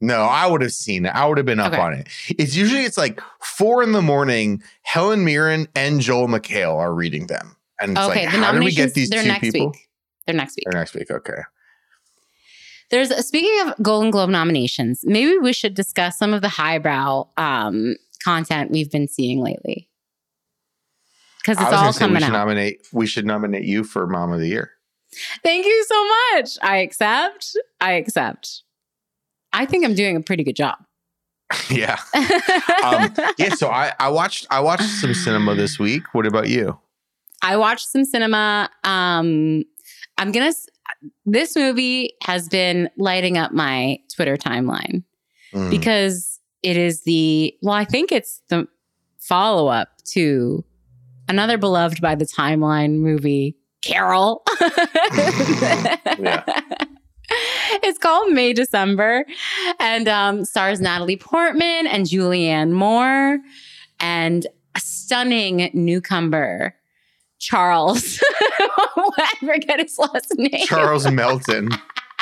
[0.00, 1.10] No, I would have seen it.
[1.14, 1.80] I would have been up Okay.
[1.80, 2.08] on it.
[2.28, 4.62] It's usually it's like four in the morning.
[4.82, 8.62] Helen Mirren and Joel McHale are reading them, and it's Okay, like, the how did
[8.62, 9.70] we get these two next people?
[9.70, 9.88] week.
[10.26, 10.64] They're next week.
[10.66, 11.42] Or next week, okay.
[12.90, 17.96] There's speaking of Golden Globe nominations, maybe we should discuss some of the highbrow um,
[18.22, 19.88] content we've been seeing lately.
[21.38, 22.32] Because it's all say we should out.
[22.32, 22.86] nominate.
[22.92, 24.70] We should nominate you for Mom of the Year.
[25.42, 26.58] Thank you so much.
[26.62, 27.56] I accept.
[27.80, 28.63] I accept.
[29.54, 30.76] I think I'm doing a pretty good job.
[31.70, 31.98] yeah,
[32.84, 33.54] Um, yeah.
[33.54, 36.02] So I I watched I watched some cinema this week.
[36.12, 36.78] What about you?
[37.42, 38.68] I watched some cinema.
[38.82, 39.62] Um,
[40.18, 40.52] I'm gonna.
[41.26, 45.04] This movie has been lighting up my Twitter timeline
[45.52, 45.70] Mm.
[45.70, 48.66] because it is the well, I think it's the
[49.20, 50.64] follow up to
[51.28, 54.42] another beloved by the timeline movie, Carol.
[57.82, 59.24] It's called May December
[59.80, 63.40] and um, stars Natalie Portman and Julianne Moore
[64.00, 66.74] and a stunning newcomer,
[67.40, 68.22] Charles.
[68.40, 70.66] I forget his last name.
[70.66, 71.70] Charles Melton.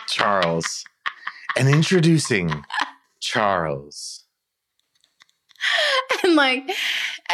[0.09, 0.85] Charles,
[1.57, 2.65] and introducing
[3.21, 4.25] Charles.
[6.25, 6.71] and like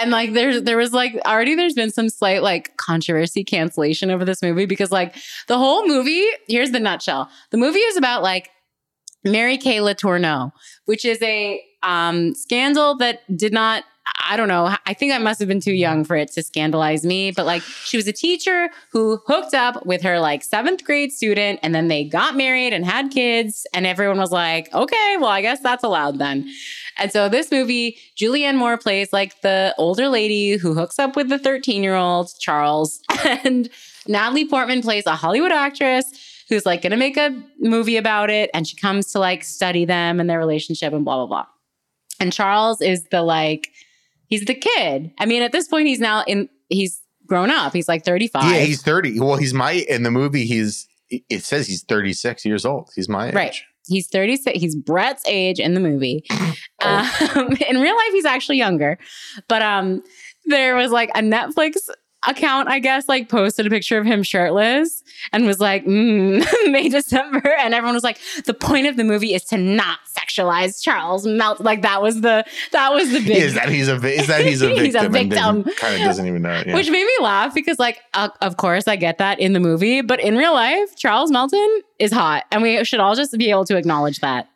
[0.01, 4.25] and like there's there was like already there's been some slight like controversy cancellation over
[4.25, 8.51] this movie because like the whole movie here's the nutshell the movie is about like
[9.25, 10.53] mary kay letourneau
[10.87, 13.85] which is a um scandal that did not
[14.29, 14.75] I don't know.
[14.87, 17.63] I think I must have been too young for it to scandalize me, but like
[17.63, 21.89] she was a teacher who hooked up with her like seventh grade student and then
[21.89, 23.67] they got married and had kids.
[23.73, 26.49] And everyone was like, okay, well, I guess that's allowed then.
[26.99, 31.29] And so this movie, Julianne Moore plays like the older lady who hooks up with
[31.29, 33.01] the 13 year old Charles.
[33.45, 33.69] And
[34.07, 36.07] Natalie Portman plays a Hollywood actress
[36.49, 38.51] who's like going to make a movie about it.
[38.55, 41.47] And she comes to like study them and their relationship and blah, blah, blah.
[42.21, 43.71] And Charles is the like,
[44.27, 45.13] he's the kid.
[45.19, 47.73] I mean, at this point, he's now in, he's grown up.
[47.73, 48.45] He's like 35.
[48.45, 49.21] Yeah, he's 30.
[49.21, 52.91] Well, he's my, in the movie, he's, it says he's 36 years old.
[52.95, 53.35] He's my age.
[53.35, 53.57] Right.
[53.89, 54.59] He's 36.
[54.59, 56.25] He's Brett's age in the movie.
[56.81, 57.09] Um,
[57.69, 58.99] in real life, he's actually younger.
[59.49, 60.01] But um,
[60.47, 61.77] there was like a Netflix
[62.27, 65.03] account, I guess, like posted a picture of him shirtless
[65.33, 67.49] and was like, mm, May, December.
[67.61, 71.61] And everyone was like, the point of the movie is to not sexualize Charles Melt.
[71.61, 73.37] Like that was the, that was the big.
[73.37, 74.85] Is that he's a, is that he's a victim?
[74.89, 75.65] He's a victim.
[75.77, 76.55] Kind of doesn't even know.
[76.55, 76.75] it, Yeah.
[76.75, 80.01] Which made me laugh because, like, uh, of course, I get that in the movie,
[80.01, 83.65] but in real life, Charles Melton is hot, and we should all just be able
[83.67, 84.49] to acknowledge that.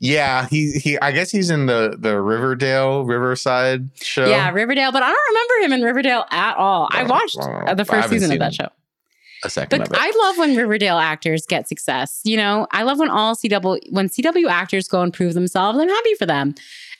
[0.00, 4.26] Yeah, he, he, I guess he's in the, the Riverdale, Riverside show.
[4.26, 6.88] Yeah, Riverdale, but I don't remember him in Riverdale at all.
[6.90, 8.68] I Oh, watched uh, the first season of that show.
[9.44, 9.98] A second But.
[9.98, 12.20] I love when Riverdale actors get success.
[12.24, 15.78] You know, I love when all CW when CW actors go and prove themselves.
[15.78, 16.54] I'm happy for them.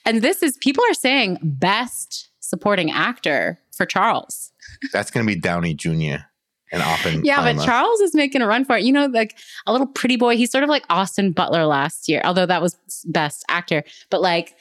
[0.05, 4.51] And this is people are saying best supporting actor for Charles.
[4.91, 6.23] That's going to be Downey Jr.
[6.71, 7.21] and Oppen.
[7.23, 8.83] Yeah, but Charles is making a run for it.
[8.83, 10.37] You know, like a little pretty boy.
[10.37, 13.83] He's sort of like Austin Butler last year, although that was best actor.
[14.09, 14.55] But like,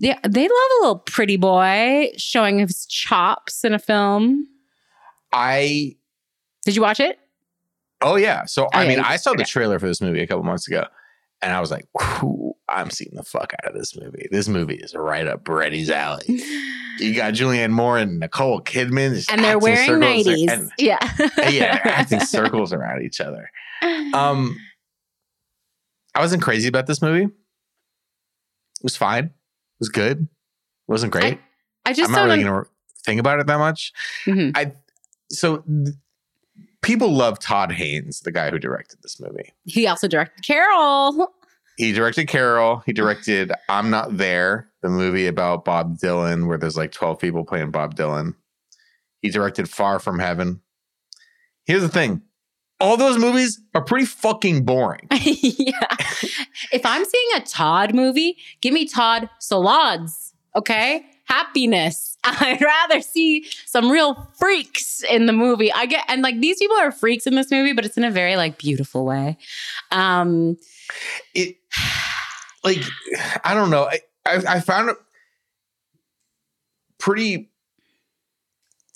[0.00, 4.46] they, they love a little pretty boy showing his chops in a film.
[5.32, 5.96] I
[6.64, 7.18] Did you watch it?
[8.00, 8.44] Oh yeah.
[8.46, 10.66] So I Oh, yeah, mean, I saw the trailer for this movie a couple months
[10.66, 10.86] ago,
[11.42, 11.86] and I was like,
[12.68, 14.28] "I'm seeing the fuck out of this movie.
[14.30, 16.40] This movie is right up Brady's alley."
[16.98, 20.50] You got Julianne Moore and Nicole Kidman, And they're wearing 90s.
[20.50, 20.98] and- yeah.
[21.50, 23.50] yeah, they're acting circles around each other.
[24.14, 24.56] Um,
[26.14, 27.24] I wasn't crazy about this movie.
[27.24, 27.30] It
[28.82, 29.24] was fine.
[29.24, 29.32] It
[29.80, 30.20] was good.
[30.22, 30.28] It
[30.86, 31.40] wasn't great.
[31.86, 32.28] I just I'm not don't.
[32.28, 32.66] really un- gonna
[33.04, 33.92] think about it that much.
[34.26, 34.52] Mhm.
[34.54, 34.72] I
[35.30, 35.96] so th-
[36.82, 39.52] people love Todd Haynes, the guy who directed this movie.
[39.64, 41.32] He also directed Carol.
[41.76, 42.82] He directed Carol.
[42.84, 47.44] He directed I'm Not There, the movie about Bob Dylan, where there's like 12 people
[47.44, 48.34] playing Bob Dylan.
[49.20, 50.60] He directed Far From Heaven.
[51.64, 52.22] Here's the thing
[52.80, 55.06] all those movies are pretty fucking boring.
[55.12, 55.86] yeah.
[56.72, 60.32] If I'm seeing a Todd movie, give me Todd Solondz.
[60.56, 61.06] Okay.
[61.24, 62.16] Happiness.
[62.24, 65.72] I'd rather see some real freaks in the movie.
[65.72, 68.10] I get, and like these people are freaks in this movie, but it's in a
[68.10, 69.38] very like beautiful way.
[69.90, 70.56] Um,
[71.34, 71.56] It,
[72.64, 72.82] like,
[73.44, 73.84] I don't know.
[73.84, 74.96] I, I, I found it
[76.98, 77.50] pretty.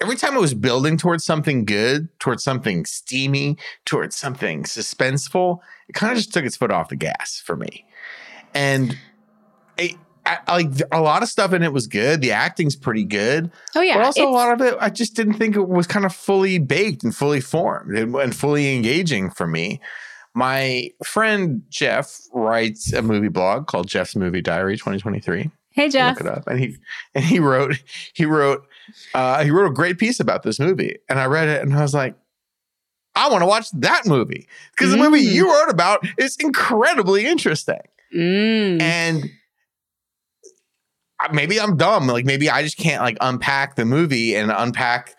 [0.00, 5.94] Every time it was building towards something good, towards something steamy, towards something suspenseful, it
[5.94, 7.86] kind of just took its foot off the gas for me.
[8.52, 8.96] And
[9.78, 12.20] it, I, like a lot of stuff in it was good.
[12.20, 13.96] The acting's pretty good, oh yeah.
[13.98, 16.58] but also a lot of it, I just didn't think it was kind of fully
[16.58, 19.80] baked and fully formed and, and fully engaging for me.
[20.34, 26.16] My friend Jeff writes a movie blog called Jeff's Movie Diary 2023 hey, Jeff.
[26.18, 26.76] look it up and he
[27.14, 27.74] and he wrote
[28.14, 28.66] he wrote
[29.14, 31.82] uh he wrote a great piece about this movie and i read it and i
[31.82, 32.14] was like
[33.14, 35.32] i want to watch that movie because the movie Mm.
[35.32, 37.80] you wrote about is incredibly interesting
[38.14, 38.80] Mm.
[38.80, 39.24] and
[41.32, 42.06] maybe i'm dumb.
[42.06, 45.14] Like maybe i just can't like unpack the movie and unpack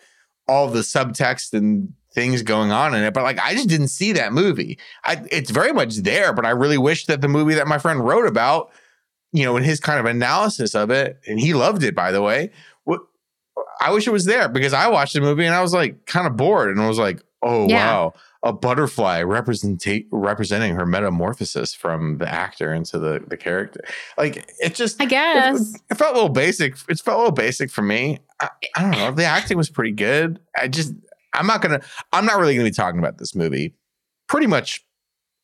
[0.46, 4.12] all the subtext and things going on in it but like i just didn't see
[4.12, 4.78] that movie.
[5.04, 8.04] I, it's very much there but i really wish that the movie that my friend
[8.04, 8.70] wrote about
[9.32, 12.22] you know in his kind of analysis of it and he loved it by the
[12.22, 12.50] way
[13.80, 16.26] i wish it was there because i watched the movie and i was like kind
[16.26, 17.86] of bored and i was like oh Yeah.
[17.86, 23.80] wow a butterfly representate representing her metamorphosis from the actor into the the character
[24.16, 25.74] like it just I it, guess.
[25.90, 26.76] it felt a little basic.
[26.88, 28.18] It felt a little basic for me.
[28.40, 29.06] I, I don't know.
[29.08, 29.10] Eh.
[29.10, 30.38] The acting was pretty good.
[30.56, 30.94] I just,
[31.34, 31.80] I'm not gonna,
[32.12, 33.74] I'm not really gonna be talking about this movie.
[34.28, 34.84] Pretty much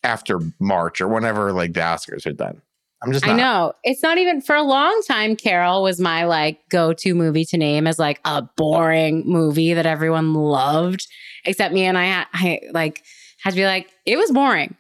[0.05, 2.63] after March or whenever like the Oscars are done.
[3.05, 3.27] I'm just.
[3.27, 3.35] Not.
[3.35, 3.73] I know.
[3.83, 5.37] It's not even for a long time.
[5.37, 9.87] Carol was my like go to movie to name as like a boring movie that
[9.87, 11.07] everyone loved,
[11.45, 13.05] except me and I, I like
[13.43, 14.75] had to be like, it was boring.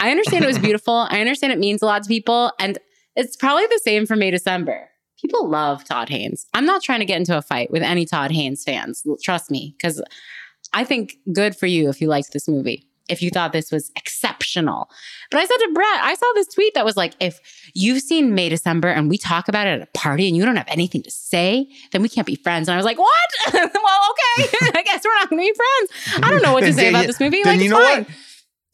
[0.00, 1.06] I understand it was beautiful.
[1.10, 2.52] I understand it means a lot to people.
[2.58, 2.78] And
[3.16, 4.88] it's probably the same for May December.
[5.20, 6.46] People love Todd Haynes.
[6.54, 9.04] I'm not trying to get into a fight with any Todd Haynes fans.
[9.22, 10.00] Trust me, because
[10.72, 12.87] I think good for you if you liked this movie.
[13.08, 14.90] If you thought this was exceptional.
[15.30, 17.40] But I said to Brett, I saw this tweet that was like, if
[17.74, 20.56] you've seen May December and we talk about it at a party and you don't
[20.56, 22.68] have anything to say, then we can't be friends.
[22.68, 23.30] And I was like, what?
[23.52, 24.48] well, okay.
[24.74, 26.24] I guess we're not going to be friends.
[26.24, 27.42] I don't know what to say about this movie.
[27.42, 28.04] Then like, you it's know fine.
[28.04, 28.14] what?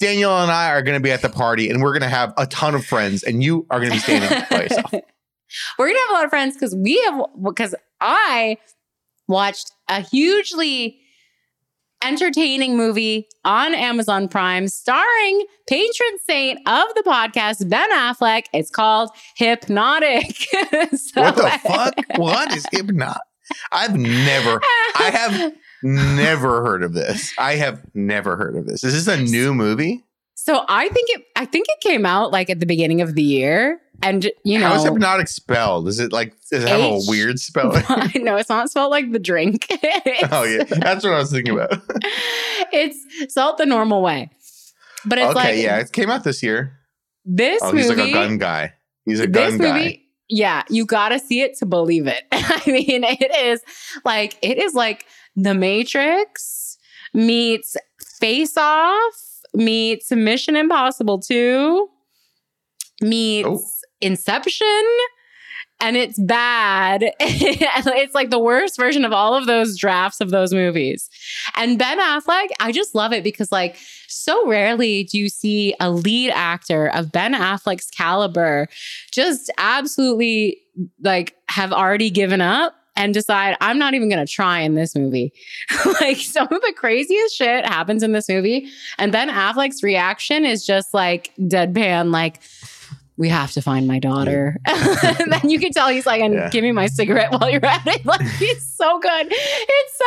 [0.01, 2.35] Daniel and I are going to be at the party, and we're going to have
[2.37, 4.93] a ton of friends, and you are going to be standing by yourself.
[5.79, 8.59] We're gonna have a lot of friends because we have because I
[9.29, 10.99] watched a hugely
[12.05, 18.45] entertaining movie on Amazon Prime starring patron saint of the podcast, Ben Affleck.
[18.53, 20.37] It's called Hypnotic.
[20.97, 21.95] So- What the fuck?
[22.17, 23.19] What is hypnot?
[23.73, 24.61] I've never,
[24.97, 27.33] I have never heard of this.
[27.39, 28.83] I have never heard of this.
[28.85, 30.05] Is this a new movie?
[30.35, 33.23] So I think it I think it came out like at the beginning of the
[33.23, 33.81] year.
[34.03, 35.89] And you know How is hypnotic spelled?
[35.89, 37.83] Is it like, does it have a H- weird spelling?
[38.17, 39.67] no, it's not spelled like the drink.
[40.31, 40.65] oh, yeah.
[40.65, 41.81] That's what I was thinking about.
[42.73, 44.31] it's spelled the normal way.
[45.07, 45.79] But it's okay, like yeah.
[45.81, 46.79] It came out this year.
[47.25, 47.79] this Oh, movie.
[47.79, 48.75] he's like a gun guy.
[49.07, 50.01] He's a this gun movie, guy.
[50.29, 52.25] yeah, you gotta see it to believe it.
[52.33, 53.61] I mean, it is
[54.05, 55.05] like it is like
[55.37, 56.79] The Matrix
[57.15, 57.77] meets
[58.19, 59.15] Face Off
[59.55, 61.89] meets Mission Impossible 2
[63.03, 63.63] meets Oh.
[64.01, 64.85] Inception.
[65.81, 67.03] And it's bad.
[67.21, 71.11] it's like the worst version of all of those drafts of those movies.
[71.57, 73.77] And Ben Affleck, I just love it because, like,
[74.09, 78.69] so rarely do you see a lead actor of Ben Affleck's caliber
[79.13, 80.59] just absolutely
[81.03, 84.95] like have already given up and decide I'm not even going to try in this
[84.95, 85.33] movie.
[86.01, 90.65] like some of the craziest shit happens in this movie and Ben Affleck's reaction is
[90.65, 92.41] just like deadpan like
[93.17, 94.57] we have to find my daughter.
[94.67, 96.51] and then you can tell he's like, and Yeah.
[96.51, 98.05] give me my cigarette while you're at it.
[98.07, 99.27] Like, he's so good.
[99.31, 100.05] It's so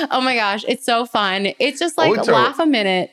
[0.00, 0.08] good.
[0.10, 0.64] Oh my gosh.
[0.66, 1.48] It's so fun.
[1.58, 3.10] It's just like Oh, laugh a minute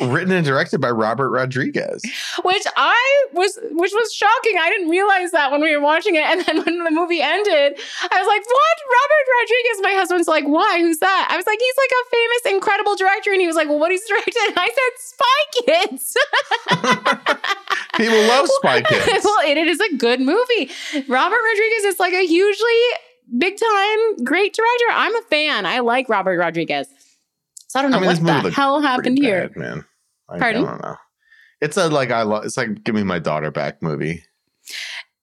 [0.00, 2.02] Written and directed by Robert Rodriguez.
[2.44, 4.56] which I was, which was shocking.
[4.60, 7.78] I didn't realize that when we were watching it, and then when the movie ended,
[8.10, 9.80] I was like, "What?" Robert Rodriguez.
[9.82, 10.78] My husband's like, "Why?
[10.80, 13.68] Who's that?" I was like, "He's like a famous, incredible director," and he was like,
[13.68, 16.16] "Well, what he's directed?" And I said, "Spy Kids."
[17.96, 19.24] People love Spy Kids.
[19.24, 20.70] well, it, it is a good movie.
[21.08, 22.80] Robert Rodriguez is like a hugely
[23.38, 24.84] big time great director.
[24.90, 25.66] I'm a fan.
[25.66, 26.88] I like Robert Rodriguez.
[27.74, 29.48] So I don't know I mean, what the hell happened Pretty here.
[29.48, 29.84] bad, man.
[30.28, 30.64] I, Pardon?
[30.64, 30.96] I don't know.
[31.60, 32.44] It's a like I love.
[32.44, 34.22] It's like give me my daughter back movie.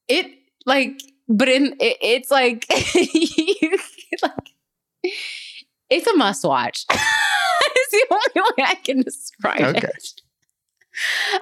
[0.09, 0.25] it
[0.65, 3.79] like but in it, it's like, you-
[4.21, 5.13] like
[5.89, 9.87] it's a must watch it's the only way i can describe Okay.
[9.87, 10.21] it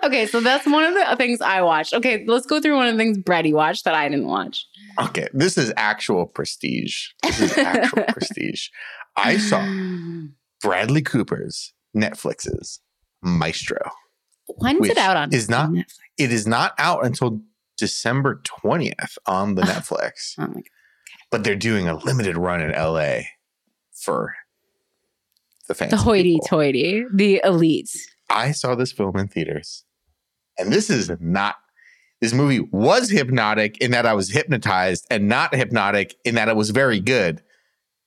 [0.03, 2.93] okay so that's one of the things i watched okay let's go through one of
[2.93, 4.65] the things Brady watched that i didn't watch
[5.01, 7.07] Okay, this is actual prestige.
[7.23, 8.67] This is actual prestige.
[9.15, 9.61] I saw
[10.61, 12.79] Bradley Cooper's Netflix's
[13.21, 13.79] Maestro.
[14.47, 15.95] when's it out on is not- Netflix?
[16.17, 17.41] It is not out until
[17.77, 20.63] December twentieth on the oh Netflix, oh my God.
[21.31, 23.21] but they're doing a limited run in LA
[23.93, 24.35] for
[25.67, 25.91] the fans.
[25.91, 27.89] the hoity-toity the elite
[28.29, 29.85] I saw this film in theaters,
[30.57, 31.55] and this is not.
[32.21, 36.55] This movie was hypnotic in that I was hypnotized, and not hypnotic in that it
[36.57, 37.41] was very good,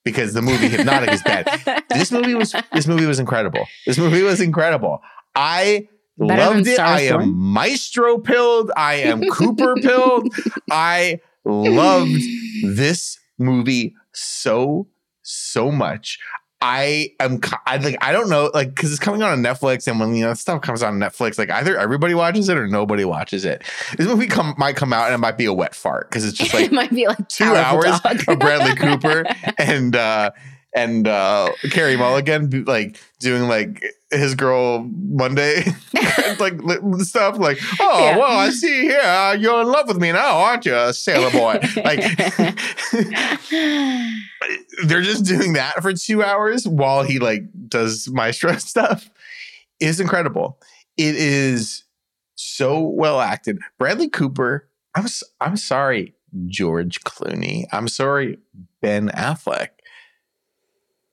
[0.04, 1.84] because the movie Hypnotic is bad.
[1.90, 3.66] This movie was this movie was incredible.
[3.86, 5.02] This movie was incredible.
[5.34, 5.88] I
[6.18, 6.78] Better loved it.
[6.78, 8.70] I am maestro pilled.
[8.76, 10.28] I am Cooper pilled.
[10.70, 12.20] I loved
[12.64, 14.88] this movie so
[15.22, 16.18] so much.
[16.62, 19.98] I am I like I don't know like because it's coming out on Netflix and
[19.98, 23.04] when you know stuff comes out on Netflix like either everybody watches it or nobody
[23.04, 23.64] watches it.
[23.98, 26.38] This movie come might come out and it might be a wet fart because it's
[26.38, 28.22] just like it might be like two hours Dog.
[28.28, 29.24] of Bradley Cooper
[29.58, 30.30] and uh
[30.74, 35.64] and uh Carey Mulligan like doing like his girl Monday
[36.38, 36.54] like
[37.00, 38.16] stuff like oh Yeah.
[38.18, 41.58] well I see here uh, you're in love with me now aren't you sailor boy?
[41.84, 42.00] Like
[44.86, 49.10] they're just doing that for two hours while he like does maestro stuff.
[49.80, 50.58] Is incredible.
[50.96, 51.84] It is
[52.36, 53.58] so well acted.
[53.78, 55.06] Bradley Cooper I'm
[55.40, 56.14] I'm sorry
[56.46, 57.64] George Clooney.
[57.72, 58.38] I'm sorry
[58.80, 59.68] Ben Affleck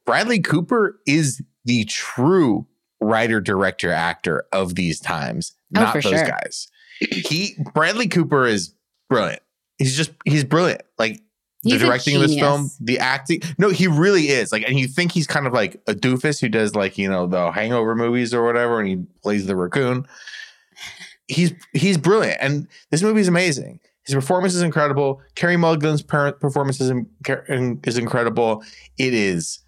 [0.10, 2.68] Bradley Cooper is the true
[3.02, 6.26] writer director actor of these times Oh, not those sure.
[6.26, 6.68] guys
[7.00, 8.74] he Bradley Cooper is
[9.10, 9.42] brilliant
[9.78, 11.22] he's just he's brilliant like
[11.64, 13.42] the He's directing of this film, the acting.
[13.58, 14.50] No, he really is.
[14.54, 17.28] Like, and you think he's kind of like a doofus who does like you know
[17.28, 20.08] the Hangover movies or whatever, and he plays the raccoon.
[21.28, 23.82] He's he's brilliant, and this movie is amazing.
[24.06, 25.22] His performance is incredible.
[25.36, 28.64] Carey Mulligan's per- performance is, in- is incredible.
[28.98, 29.60] It is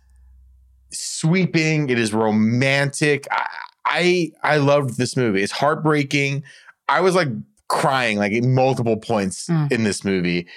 [0.91, 1.89] sweeping.
[1.89, 3.27] It is romantic.
[3.31, 3.45] I,
[3.85, 5.41] I I loved this movie.
[5.43, 6.43] It's heartbreaking.
[6.87, 7.29] I was like
[7.67, 9.71] crying like at multiple points Mm.
[9.71, 10.47] in this movie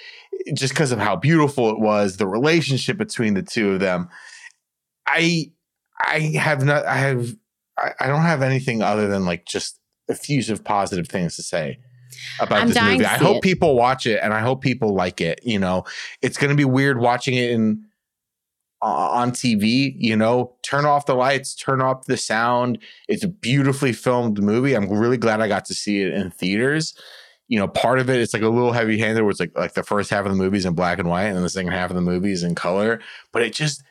[0.55, 4.09] just because of how beautiful it was, the relationship between the two of them.
[5.07, 5.51] I
[6.05, 7.35] I have not I have
[7.79, 9.79] I, I don't have anything other than like just
[10.09, 11.79] effusive positive things to say
[12.41, 13.05] about I'm this movie.
[13.05, 13.43] I hope it.
[13.43, 15.41] people watch it and I hope people like it.
[15.45, 15.85] You know,
[16.23, 17.85] it's going to be weird watching it in
[18.85, 19.95] on TV.
[19.97, 22.79] You know, turn off the lights, turn off the sound.
[23.09, 24.75] It's a beautifully filmed movie.
[24.75, 26.95] I'm really glad I got to see it in theaters.
[27.49, 29.75] You know, part of it it's like a little heavy handed where it's like like
[29.75, 31.73] the first half of the movie is in black and white and then the second
[31.73, 33.01] half of the movie is in color.
[33.33, 33.83] But it just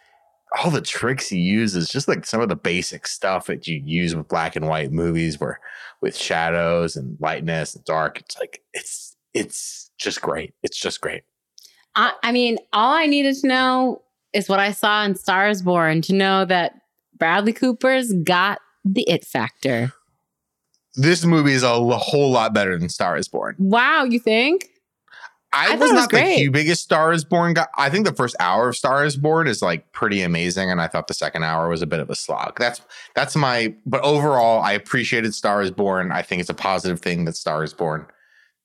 [0.58, 4.16] all the tricks he uses, just like some of the basic stuff that you use
[4.16, 5.60] with black and white movies where
[6.02, 8.20] with shadows and lightness and dark.
[8.20, 10.54] It's like it's it's just great.
[10.62, 11.24] It's just great.
[11.96, 14.03] I, I mean, all I needed to know
[14.34, 16.74] is what I saw in Stars Born to know that
[17.18, 19.94] Bradley Cooper's got the it factor.
[20.96, 23.56] This movie is a whole lot better than Star is Born.
[23.58, 24.70] Wow, you think?
[25.52, 26.46] I, I was not the great.
[26.46, 27.68] hu- biggest Star is Born guy.
[27.78, 30.88] I think the first hour of Star is Born is like pretty amazing, and I
[30.88, 32.58] thought the second hour was a bit of a slog.
[32.60, 32.82] That's
[33.16, 33.74] that's my.
[33.86, 36.12] But overall, I appreciated Star is Born.
[36.12, 38.06] I think it's a positive thing that Star is Born,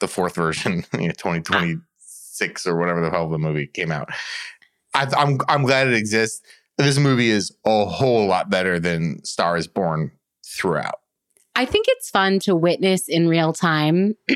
[0.01, 3.93] the fourth version, you know, twenty twenty six or whatever the hell the movie came
[3.93, 4.09] out.
[4.99, 6.43] I, I'm I'm glad it exists.
[6.77, 10.11] This movie is a whole lot better than Star is Born
[10.47, 10.95] throughout.
[11.57, 14.15] I think it's fun to witness in real time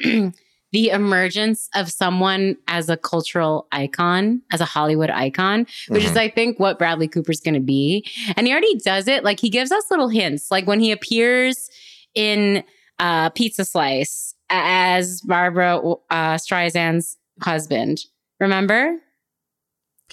[0.72, 6.10] the emergence of someone as a cultural icon, as a Hollywood icon, which Mhm.
[6.10, 8.04] is, I think, what Bradley Cooper's going to be.
[8.36, 9.22] And he already does it.
[9.22, 11.68] Like he gives us little hints, like when he appears
[12.14, 12.64] in
[12.98, 15.76] uh, Pizza Slice as Barbara
[16.10, 17.98] uh, Streisand's husband.
[18.40, 18.96] Remember?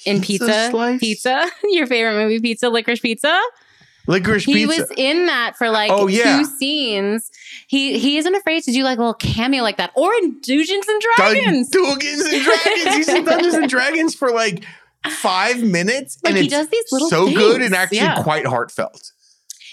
[0.05, 0.99] In Pizza, Slice?
[0.99, 3.39] Pizza, your favorite movie, Pizza, Licorice Pizza.
[4.07, 4.73] licorice He pizza.
[4.73, 6.37] He was in that for like Oh, yeah.
[6.39, 7.29] two scenes.
[7.67, 10.87] He he isn't afraid to do like a little cameo like that, or in Dungeons
[10.87, 11.69] and Dragons.
[11.69, 12.95] Dungeons and Dragons.
[12.95, 14.63] He's in Dungeons and Dragons for like
[15.09, 18.21] five minutes, Like, and he it's does these little so good and actually Yeah.
[18.23, 19.11] quite heartfelt.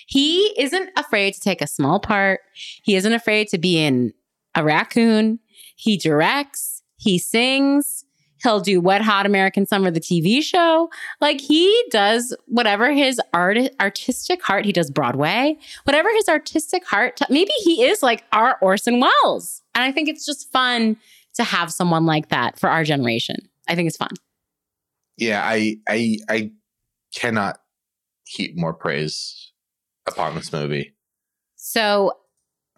[0.07, 2.41] He isn't afraid to take a small part.
[2.85, 4.13] He isn't afraid to be in
[4.55, 5.41] a raccoon.
[5.75, 6.83] He directs.
[6.97, 8.05] He sings.
[8.43, 10.91] He'll do Wet Hot American Summer, the TV show.
[11.21, 14.65] Like he does whatever his art artistic heart.
[14.65, 15.57] He does Broadway.
[15.85, 17.17] Whatever his artistic heart.
[17.17, 20.97] t- maybe he is like our Orson Welles, and I think it's just fun
[21.35, 23.37] to have someone like that for our generation.
[23.69, 24.11] I think it's fun.
[25.17, 26.51] Yeah, I I I
[27.15, 27.59] cannot
[28.25, 29.53] heap more praise
[30.07, 30.95] upon this movie.
[31.57, 32.13] So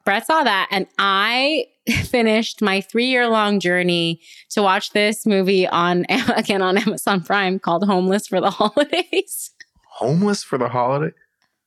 [0.09, 1.67] Brett saw that, and I
[2.05, 7.59] finished my three year long journey to watch this movie on again on Amazon Prime
[7.59, 9.51] called Homeless for the Holidays.
[9.85, 11.13] Homeless for the holiday.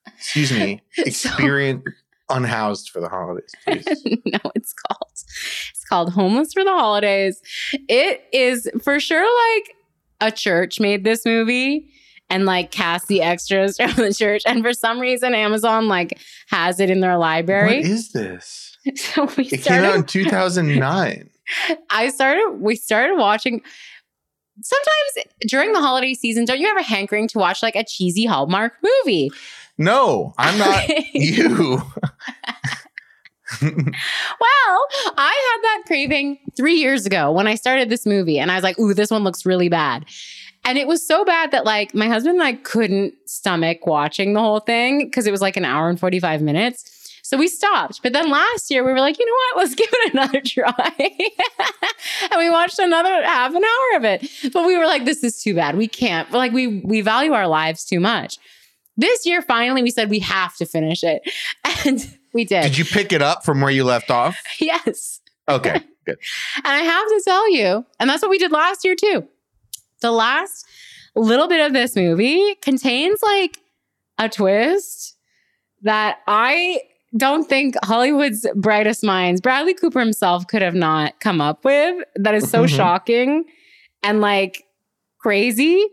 [0.07, 0.81] Excuse me.
[0.97, 1.83] Experience
[2.31, 3.85] unhoused for the holidays, please.
[4.25, 7.39] no, it's called it's called Homeless for the Holidays.
[7.87, 9.75] It is for sure like
[10.19, 11.90] a church made this movie
[12.31, 16.17] and like cast the extras from the church, and for some reason Amazon like
[16.47, 17.81] has it in their library.
[17.81, 18.77] is this?
[18.95, 21.29] so we It came out in 2009.
[21.89, 23.61] I started, we started watching.
[24.63, 28.73] Sometimes during the holiday season, don't you ever hankering to watch like a cheesy Hallmark
[28.83, 29.31] movie?
[29.77, 31.81] No, I'm not you.
[33.61, 38.55] Well, I had that craving three years ago when I started this movie, and I
[38.55, 40.05] was like, "Ooh, this one looks really bad."
[40.63, 44.39] And it was so bad that like my husband and I couldn't stomach watching the
[44.39, 46.87] whole thing because it was like an hour and 45 minutes.
[47.23, 48.01] So we stopped.
[48.03, 49.63] But then last year we were like, you know what?
[49.63, 50.93] Let's give it another try.
[52.31, 54.29] and we watched another half an hour of it.
[54.53, 55.77] But we were like, this is too bad.
[55.77, 56.29] We can't.
[56.29, 58.37] But like we we value our lives too much.
[58.97, 61.21] This year, finally, we said we have to finish it.
[61.83, 62.61] And we did.
[62.63, 64.37] Did you pick it up from where you left off?
[64.59, 65.19] yes.
[65.49, 66.17] Okay, good.
[66.57, 69.27] And I have to tell you, and that's what we did last year too.
[70.01, 70.65] The last
[71.15, 73.57] little bit of this movie contains like
[74.17, 75.15] a twist
[75.83, 76.81] that I
[77.17, 82.03] don't think Hollywood's brightest minds, Bradley Cooper himself, could have not come up with.
[82.15, 82.69] That is so Mhm.
[82.75, 83.45] shocking
[84.03, 84.63] and like
[85.19, 85.85] crazy.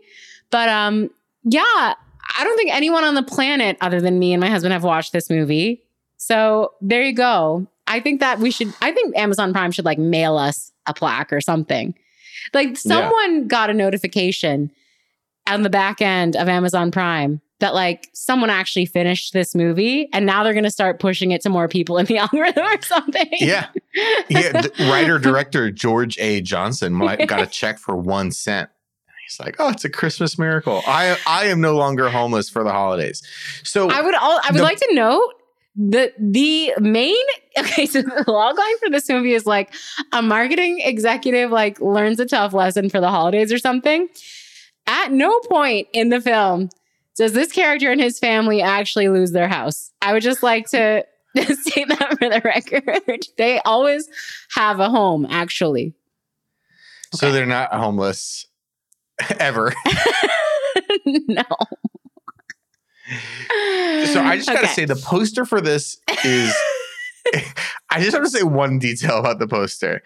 [0.49, 1.09] But um,
[1.43, 4.83] yeah, I don't think anyone on the planet other than me and my husband have
[4.83, 5.83] watched this movie.
[6.17, 7.67] So there you go.
[7.87, 11.33] I think that we should, I think Amazon Prime should like mail us a plaque
[11.33, 11.95] or something.
[12.53, 14.71] Like someone got a notification
[15.47, 20.25] on the back end of Amazon Prime that like someone actually finished this movie and
[20.25, 23.27] now they're going to start pushing it to more people in the algorithm or something.
[23.33, 23.67] Yeah.
[24.29, 24.61] Yeah.
[24.89, 26.39] Writer director George A.
[26.41, 28.69] Johnson might got a check for one cent.
[29.27, 30.81] He's like, oh, it's a Christmas miracle.
[30.87, 33.21] I I am no longer homeless for the holidays.
[33.63, 35.33] So I would all I would The- like to note
[35.91, 37.15] that the main
[37.59, 39.73] okay, so the logline for this movie is like
[40.11, 44.07] a marketing executive like learns a tough lesson for the holidays or something.
[44.87, 46.69] At no point in the film
[47.15, 49.91] does this character and his family actually lose their house.
[50.01, 51.05] I would just like to
[51.35, 53.25] say that for the record.
[53.37, 54.07] They always
[54.55, 55.93] have a home, actually.
[57.13, 57.33] So Okay.
[57.35, 58.45] they're not homeless
[59.39, 59.73] ever.
[61.05, 61.43] no.
[64.05, 66.53] So I just gotta say the poster for this is
[67.91, 70.01] I just have to say one detail about the poster.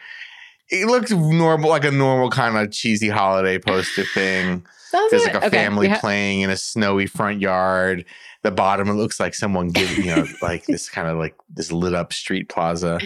[0.69, 4.65] It looks normal, like a normal kind of cheesy holiday poster thing.
[5.09, 8.05] There's like a Okay, family ha- playing in a snowy front yard.
[8.43, 11.71] The bottom it looks like someone giving, you know, like this kind of like this
[11.71, 12.99] lit up street plaza.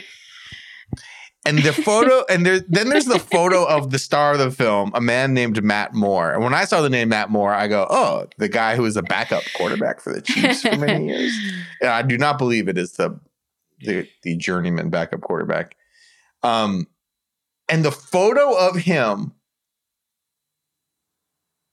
[1.45, 4.91] And the photo, and there, then there's the photo of the star of the film,
[4.93, 6.33] a man named Matt Moore.
[6.33, 8.97] And when I saw the name Matt Moore, I go, "Oh, the guy who was
[8.97, 11.33] a backup quarterback for the Chiefs for many years."
[11.81, 13.17] And I do not believe it is the
[13.79, 15.75] the, the journeyman backup quarterback.
[16.43, 16.87] Um,
[17.69, 19.33] and the photo of him,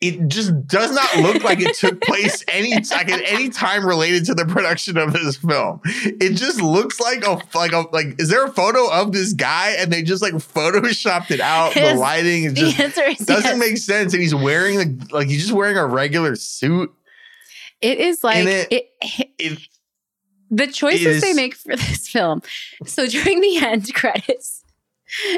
[0.00, 4.26] it just does not look like it took place any like at any time related
[4.26, 5.80] to the production of this film.
[5.84, 8.20] It just looks like a like a like.
[8.20, 11.72] Is there a photo of this guy and they just like photoshopped it out?
[11.74, 13.58] The lighting is just is doesn't yes.
[13.58, 16.92] make sense, and he's wearing the like he's just wearing a regular suit.
[17.80, 18.90] It is like it, it-
[19.38, 19.58] It
[20.50, 22.42] the choices they make for this film.
[22.86, 24.62] So during the end credits,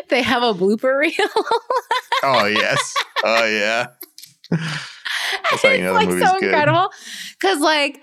[0.09, 1.13] they have a blooper reel.
[2.23, 2.95] oh yes,
[3.25, 3.87] oh yeah.
[4.51, 6.45] That's how you it's know the like so good.
[6.49, 6.91] incredible
[7.39, 8.01] because like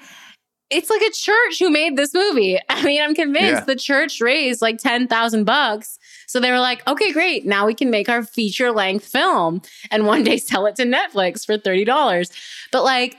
[0.70, 2.60] it's like a church who made this movie.
[2.70, 3.66] I mean, I'm convinced Yeah.
[3.66, 5.98] the church raised like ten thousand bucks.
[6.28, 7.46] So they were like, okay, great.
[7.46, 11.46] Now we can make our feature length film and one day sell it to Netflix
[11.46, 12.32] for thirty dollars.
[12.72, 13.18] But like,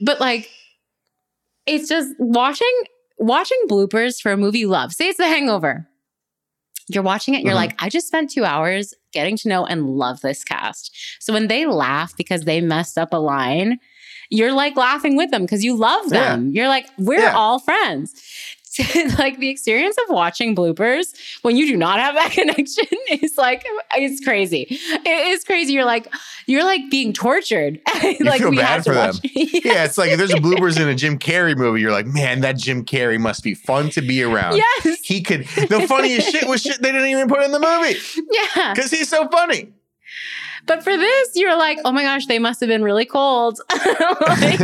[0.00, 0.50] but like,
[1.68, 2.66] it's just watching
[3.18, 4.92] watching bloopers for a movie you love.
[4.92, 5.88] Say it's The Hangover.
[6.88, 7.56] You're watching it, you're Mhm.
[7.56, 10.96] like, I just spent two hours getting to know and love this cast.
[11.20, 13.78] So when they laugh because they messed up a line,
[14.30, 16.50] you're like laughing with them because you love them.
[16.52, 17.34] You're like, we're Yeah.
[17.34, 18.14] all friends.
[19.18, 23.64] like the experience of watching bloopers when you do not have that connection is like
[23.96, 24.66] it's crazy.
[24.70, 25.72] It is crazy.
[25.72, 26.12] You're like
[26.46, 27.80] you're like being tortured.
[28.20, 29.06] like feel bad for them.
[29.14, 32.40] watch- Yeah, it's like if there's bloopers in a Jim Carrey movie, you're like, man,
[32.40, 34.56] that Jim Carrey must be fun to be around.
[34.56, 34.98] yes.
[35.02, 35.44] He could.
[35.46, 37.98] The funniest shit was shit they didn't even put in the movie
[38.54, 38.74] Yeah.
[38.74, 39.72] because he's so funny.
[40.68, 43.58] But for this, you're like, oh my gosh, they must have been really cold.
[43.70, 44.60] like,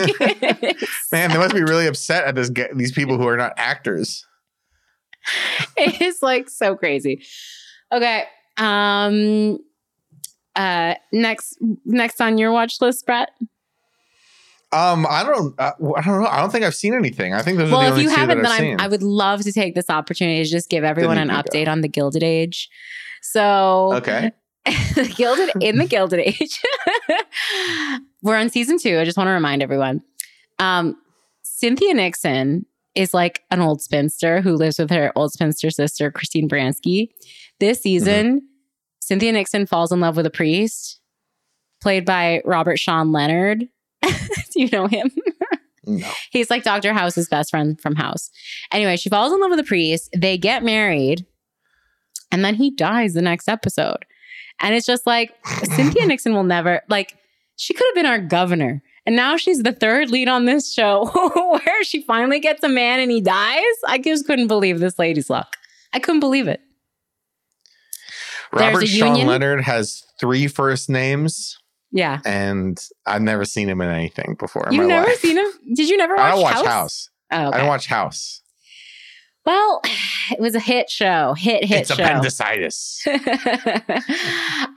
[1.11, 2.51] Man, they must be really upset at this.
[2.75, 4.27] These people who are not actors.
[5.77, 7.25] it is like so crazy.
[7.91, 8.25] Okay.
[8.59, 9.59] Um
[10.55, 13.31] uh next next on your watch list, Brett.
[14.73, 15.55] Um, I don't.
[15.59, 16.27] Uh, I don't know.
[16.27, 17.33] I don't think I've seen anything.
[17.33, 18.81] I think those are the Well, if only you two that then I've I'm, seen.
[18.81, 21.43] I would love to take this opportunity to just give everyone an you go.
[21.43, 22.69] update on the Gilded Age.
[23.23, 24.33] So okay.
[25.17, 26.62] Gilded in the Gilded Age.
[28.23, 28.99] We're on season two.
[28.99, 30.03] I just want to remind everyone.
[30.59, 30.97] Um,
[31.43, 36.49] Cynthia Nixon is like an old spinster who lives with her old spinster sister, Christine
[36.49, 37.09] Baranski.
[37.61, 38.43] This season,
[39.01, 41.01] Cynthia Nixon falls in love with a priest
[41.83, 43.69] played by Robert Sean Leonard.
[44.03, 44.11] Do
[44.55, 45.11] you know him?
[45.87, 46.09] No.
[46.31, 46.95] He's like Dr.
[46.95, 48.31] House's best friend from House.
[48.73, 50.09] Anyway, she falls in love with a priest.
[50.17, 51.27] They get married,
[52.33, 54.07] and then he dies the next episode.
[54.61, 55.35] And it's just like
[55.75, 57.17] Cynthia Nixon will never like.
[57.57, 61.05] She could have been our governor, and now she's the third lead on this show,
[61.65, 63.63] where she finally gets a man and he dies.
[63.87, 65.57] I just couldn't believe this lady's luck.
[65.93, 66.61] I couldn't believe it.
[68.53, 69.27] Robert Sean union.
[69.29, 71.59] Leonard has three first names,
[71.91, 74.69] Yeah, and I've never seen him in anything before.
[74.71, 75.19] You've never life.
[75.19, 75.47] seen him?
[75.75, 76.67] Did you never watch, I don't watch House?
[76.67, 77.11] House.
[77.33, 77.59] Oh, I okay.
[77.59, 78.41] don't watch House.
[79.45, 79.80] Well,
[80.30, 81.34] it was a hit show.
[81.34, 82.03] Hit hit it's show.
[82.03, 83.07] appendicitis.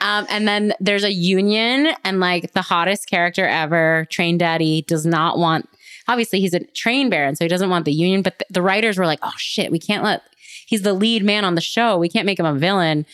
[0.01, 5.05] um, and then there's a union, and like the hottest character ever, Train Daddy, does
[5.05, 5.69] not want.
[6.07, 8.21] Obviously, he's a train baron, so he doesn't want the union.
[8.21, 10.23] But the, the writers were like, "Oh shit, we can't let.
[10.65, 11.97] He's the lead man on the show.
[11.97, 13.05] We can't make him a villain."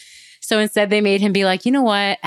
[0.42, 2.20] So instead, they made him be like, "You know what?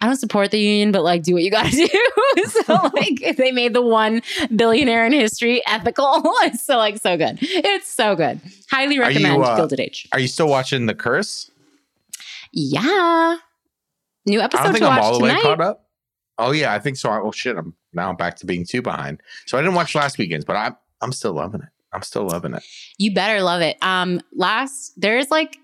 [0.00, 1.70] I don't support the union, but like, do what you got to
[2.36, 4.22] do." so like, they made the one
[4.54, 6.20] billionaire in history ethical.
[6.42, 7.38] it's so like so good.
[7.40, 8.40] It's so good.
[8.70, 10.08] Highly you, recommend uh, Gilded Age.
[10.12, 11.50] Are you still watching The Curse?
[12.52, 13.36] Yeah.
[14.26, 15.42] New I episode don't think to I'm watch all the way tonight.
[15.42, 15.86] caught up.
[16.38, 17.10] Oh yeah, I think so.
[17.10, 19.22] I, well, shit, I'm now back to being two behind.
[19.46, 21.68] So I didn't watch last weekend's, but I'm I'm still loving it.
[21.92, 22.62] I'm still loving it.
[22.98, 23.76] You better love it.
[23.82, 25.58] Um, last there's like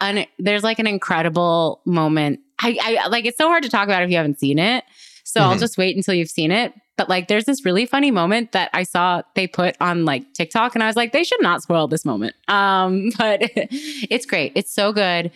[0.00, 2.40] an there's like an incredible moment.
[2.62, 4.84] I, I like it's so hard to talk about if you haven't seen it.
[5.24, 5.60] So I'll Mhm.
[5.60, 6.72] just wait until you've seen it.
[6.98, 10.74] but like there's this really funny moment that I saw they put on like TikTok
[10.74, 12.34] and I was like, they should not spoil this moment.
[12.48, 13.38] Um, but
[14.10, 14.52] it's great.
[14.54, 15.30] It's so good.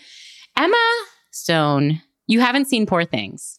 [0.56, 3.58] Emma Stone, you haven't seen Poor Things.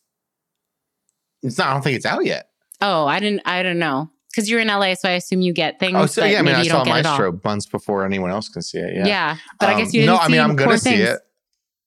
[1.44, 1.68] It's not.
[1.68, 2.50] I don't think it's out yet.
[2.82, 4.10] Oh, I didn't I don't know.
[4.32, 5.96] Because you're in LA, so I assume you get things.
[5.98, 6.38] Oh, so yeah.
[6.40, 6.84] I mean, I saw.
[6.86, 8.96] Maestro months before anyone else can see it.
[8.96, 9.08] Yeah.
[9.08, 9.38] Yeah.
[9.60, 11.20] but I guess Um, you didn't No, I mean, I'm gonna see it.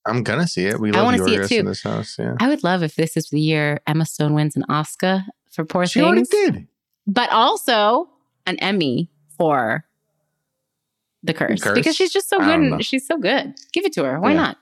[0.06, 0.80] I'm gonna see it.
[0.80, 1.56] We I love wanna see it too.
[1.56, 2.16] in this house.
[2.18, 2.34] Yeah.
[2.40, 5.86] I would love if this is the year Emma Stone wins an Oscar for Poor
[5.86, 6.66] She already did.
[7.06, 8.08] but also
[8.46, 9.84] an Emmy for
[11.22, 11.74] The Curse, Curse?
[11.74, 12.48] because she's just so good.
[12.48, 12.84] and.
[12.84, 13.54] She's so good.
[13.72, 14.18] Give it to her.
[14.18, 14.36] Why Yeah.
[14.36, 14.56] not?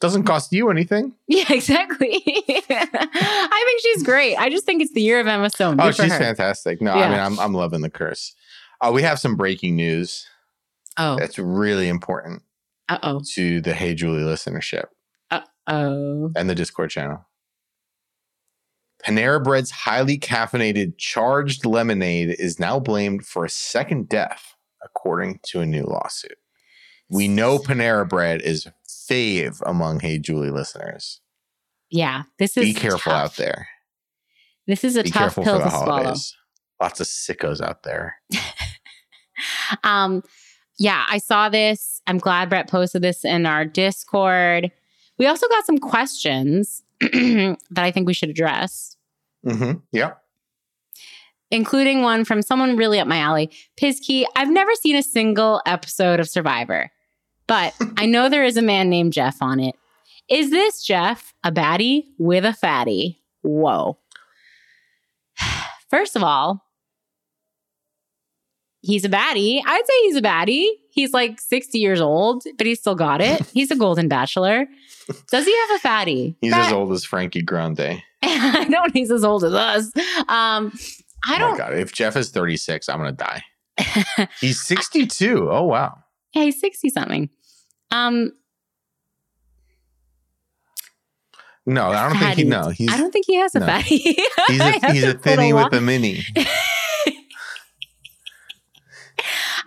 [0.00, 1.14] Doesn't cost you anything.
[1.28, 2.22] Yeah, exactly.
[2.26, 4.36] I think she's great.
[4.36, 5.80] I just think it's the year of Emma Stone.
[5.80, 6.18] Oh, Good for she's her.
[6.18, 6.82] fantastic.
[6.82, 7.06] No, Yeah.
[7.06, 8.34] I mean, I'm I'm loving the curse.
[8.80, 10.26] Uh, we have some breaking news
[10.98, 12.42] Oh, that's really important
[12.88, 14.84] uh oh, to the Hey Julie listenership
[15.30, 16.30] Uh oh.
[16.36, 17.26] and the Discord channel.
[19.04, 25.60] Panera Bread's highly caffeinated charged lemonade is now blamed for a second death, according to
[25.60, 26.38] a new lawsuit.
[27.10, 31.20] We know Panera Bread is fave among Hey Julie listeners.
[31.90, 33.32] Yeah, this is Be careful tough.
[33.32, 33.68] out there.
[34.66, 36.14] This is a Be tough pill for the to swallow.
[36.80, 38.16] Lots of sickos out there.
[39.82, 40.22] Um,
[40.78, 41.93] yeah, I saw this.
[42.06, 44.70] I'm glad Brett posted this in our Discord.
[45.18, 48.96] We also got some questions that I think we should address,
[49.46, 49.78] Mm-hmm.
[49.92, 50.12] Yeah.
[51.50, 53.50] including one from someone really up my alley.
[53.76, 56.90] Pizkey, I've never seen a single episode of Survivor,
[57.46, 59.74] but I know there is a man named Jeff on it.
[60.28, 63.20] Is this Jeff a baddie with a fatty?
[63.42, 63.98] Whoa.
[65.90, 66.64] First of all,
[68.80, 69.60] he's a baddie.
[69.64, 70.68] I'd say he's a baddie.
[70.94, 73.44] He's like 60 years old, but he's still got it.
[73.52, 74.66] He's a golden bachelor.
[75.30, 76.36] Does he have a fatty?
[76.40, 78.00] He's That- as old as Frankie Grande.
[78.22, 79.86] I don't know he's as old as us.
[80.28, 80.72] Um,
[81.26, 81.50] I oh don't.
[81.52, 81.74] my god!
[81.74, 83.42] If Jeff is 36, I'm gonna die.
[84.40, 85.48] He's 62.
[85.50, 85.98] Oh wow.
[86.32, 87.28] yeah, he's 60 something.
[87.90, 88.32] Um,
[91.66, 92.44] No, I don't think he.
[92.44, 93.66] No, he's I don't think he has a no.
[93.66, 93.96] fatty.
[94.48, 96.22] he's a, he's a thinny with a mini.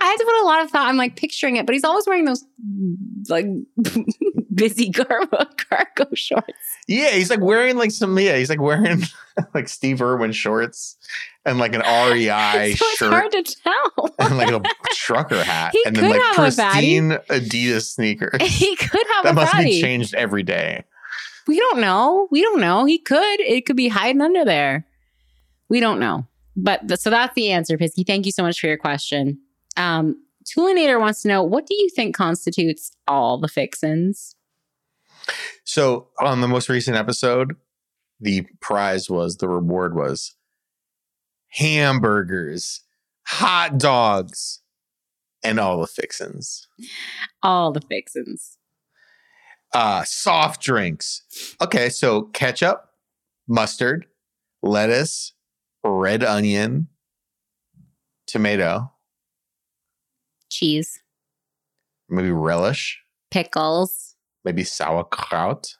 [0.07, 0.87] I had to put a lot of thought.
[0.87, 2.43] I'm like picturing it, but he's always wearing those
[3.29, 3.45] like
[4.53, 6.47] busy cargo, cargo shorts.
[6.87, 8.17] Yeah, he's like wearing like some.
[8.17, 9.01] Yeah, he's like wearing
[9.53, 10.95] like Steve Irwin shorts
[11.45, 14.15] and like an REI so it's shirt hard to tell.
[14.19, 14.61] and like a
[14.93, 16.99] trucker hat He and then like have a fatty.
[16.99, 18.41] pristine Adidas sneakers.
[18.41, 20.83] he could have that must be changed every day.
[21.47, 22.27] We don't know.
[22.31, 22.83] We don't know.
[22.85, 23.39] He could.
[23.39, 24.85] It could be hiding under there.
[25.69, 26.25] We don't know.
[26.57, 28.05] But so that's the answer, Pisky.
[28.05, 29.39] Thank you so much for your question.
[29.77, 34.35] Um, Toolinator wants to know what do you think constitutes all the fixins?
[35.65, 37.55] So on the most recent episode,
[38.19, 40.35] the prize was the reward was
[41.49, 42.81] hamburgers,
[43.25, 44.61] hot dogs,
[45.43, 46.67] and all the fixins.
[47.43, 48.57] All the fixins.
[49.73, 51.23] Uh soft drinks.
[51.61, 52.85] Okay, so ketchup,
[53.47, 54.05] mustard,
[54.63, 55.33] lettuce,
[55.83, 56.87] red onion,
[58.27, 58.91] tomato,
[60.57, 61.01] Cheese,
[62.09, 62.99] maybe relish,
[63.29, 65.75] pickles, maybe sauerkraut,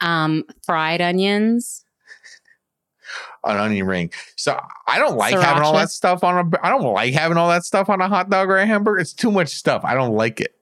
[0.00, 1.84] um, fried onions.
[3.44, 4.12] an onion ring.
[4.36, 6.64] So I don't like having all that stuff on a.
[6.64, 9.00] I don't like having all that stuff on a hot dog or a hamburger.
[9.00, 9.82] It's too much stuff.
[9.84, 10.54] I don't like it.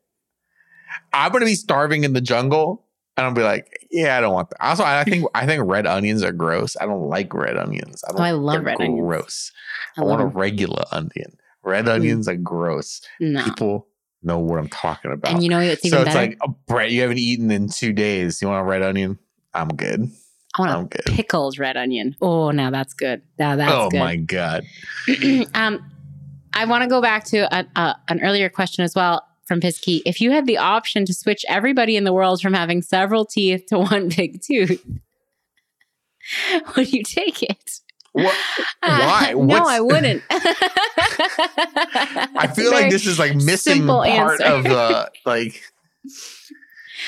[1.12, 2.86] I'm gonna be starving in the jungle,
[3.16, 4.64] and I'll be like, yeah, I don't want that.
[4.64, 6.76] Also, I think I think red onions are gross.
[6.80, 8.02] I don't like red onions.
[8.08, 8.20] I don't.
[8.20, 9.00] Oh, I love red onions.
[9.00, 9.52] Gross.
[9.96, 11.36] I, I want a regular onion.
[11.68, 11.94] Red Mm.
[11.94, 13.00] onions are gross.
[13.20, 13.44] no.
[13.44, 13.86] People
[14.22, 15.32] know what I'm talking about.
[15.32, 16.30] And you know what's even so it's better?
[16.30, 18.42] like, oh, Brett, you haven't eaten in two days.
[18.42, 19.18] You want a red onion?
[19.54, 20.10] I'm good.
[20.56, 21.04] I want I'm a good.
[21.06, 22.16] pickled red onion.
[22.20, 23.22] Oh, now that's good.
[23.38, 24.00] Now that's oh good.
[24.00, 24.64] my god.
[25.54, 25.84] um,
[26.54, 30.00] I want to go back to a, a, an earlier question as well from Pisky.
[30.04, 33.66] If you had the option to switch everybody in the world from having several teeth
[33.68, 34.84] to one big tooth,
[36.76, 37.80] would you take it?
[38.24, 38.36] What?
[38.82, 39.32] Uh, why?
[39.36, 40.22] no, I wouldn't.
[40.30, 40.36] I
[42.54, 44.44] feel like this is like missing part answer.
[44.44, 45.62] of the like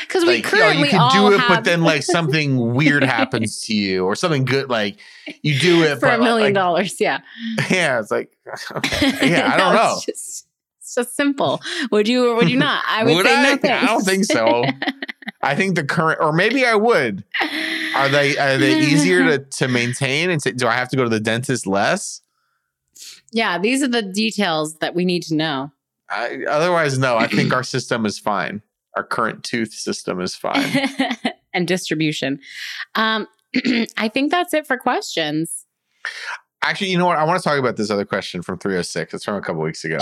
[0.02, 3.60] because we like you, know, you can do it, but then like something weird happens
[3.62, 4.70] to you or something good.
[4.70, 4.98] Like
[5.42, 7.00] you do it for a million like, dollars.
[7.00, 7.20] Yeah,
[7.70, 8.36] Yeah, it's like
[8.72, 9.30] okay.
[9.30, 9.94] yeah, I don't No, know.
[9.96, 10.46] It's just,
[10.80, 11.60] it's just simple.
[11.90, 12.84] Would you or would you not?
[12.86, 13.54] I would, Would say I?
[13.54, 14.64] no I don't think so.
[15.42, 17.24] I think the current, or maybe I would.
[17.94, 20.30] Are they are they easier to to maintain?
[20.30, 22.22] And say, do I have to go to the dentist less?
[23.32, 25.72] Yeah, these are the details that we need to know.
[26.08, 27.16] I, otherwise, no.
[27.16, 28.62] I think our system is fine.
[28.96, 30.68] Our current tooth system is fine.
[31.54, 32.40] and distribution.
[32.94, 33.28] Um,
[33.96, 35.66] I think that's it for questions.
[36.62, 37.18] Actually, you know what?
[37.18, 39.14] I want to talk about this other question from 306.
[39.14, 39.98] It's from a couple weeks ago.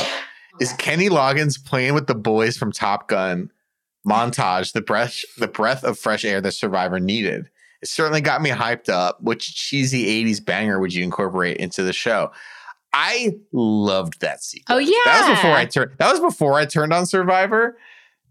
[0.60, 3.50] Is Kenny Loggins playing with the boys from Top Gun
[4.06, 7.50] montage the breath the breath of fresh air that Survivor needed?
[7.80, 9.22] It certainly got me hyped up.
[9.22, 12.32] Which cheesy 80s banger would you incorporate into the show?
[12.92, 14.66] I loved that sequence.
[14.70, 14.96] Oh, yeah.
[15.04, 17.78] That was before I turned that was before I turned on Survivor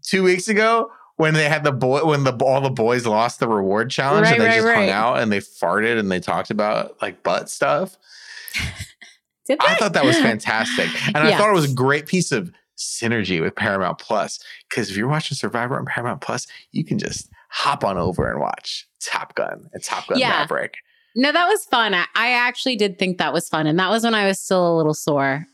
[0.02, 3.48] two weeks ago when they had the boy when the all the boys lost the
[3.48, 6.50] reward challenge Right, and they right, just hung out and they farted and they talked
[6.50, 7.96] about like butt stuff.
[9.60, 10.88] I thought that was fantastic.
[11.08, 14.38] And I thought it was a great piece of synergy with Paramount Plus.
[14.68, 18.40] Because if you're watching Survivor on Paramount Plus, you can just hop on over and
[18.40, 20.30] watch Top Gun and Top Gun Yeah.
[20.30, 20.74] Maverick.
[21.16, 21.94] No, that was fun.
[21.94, 23.66] I, I actually did think that was fun.
[23.66, 25.46] And that was when I was still a little sore,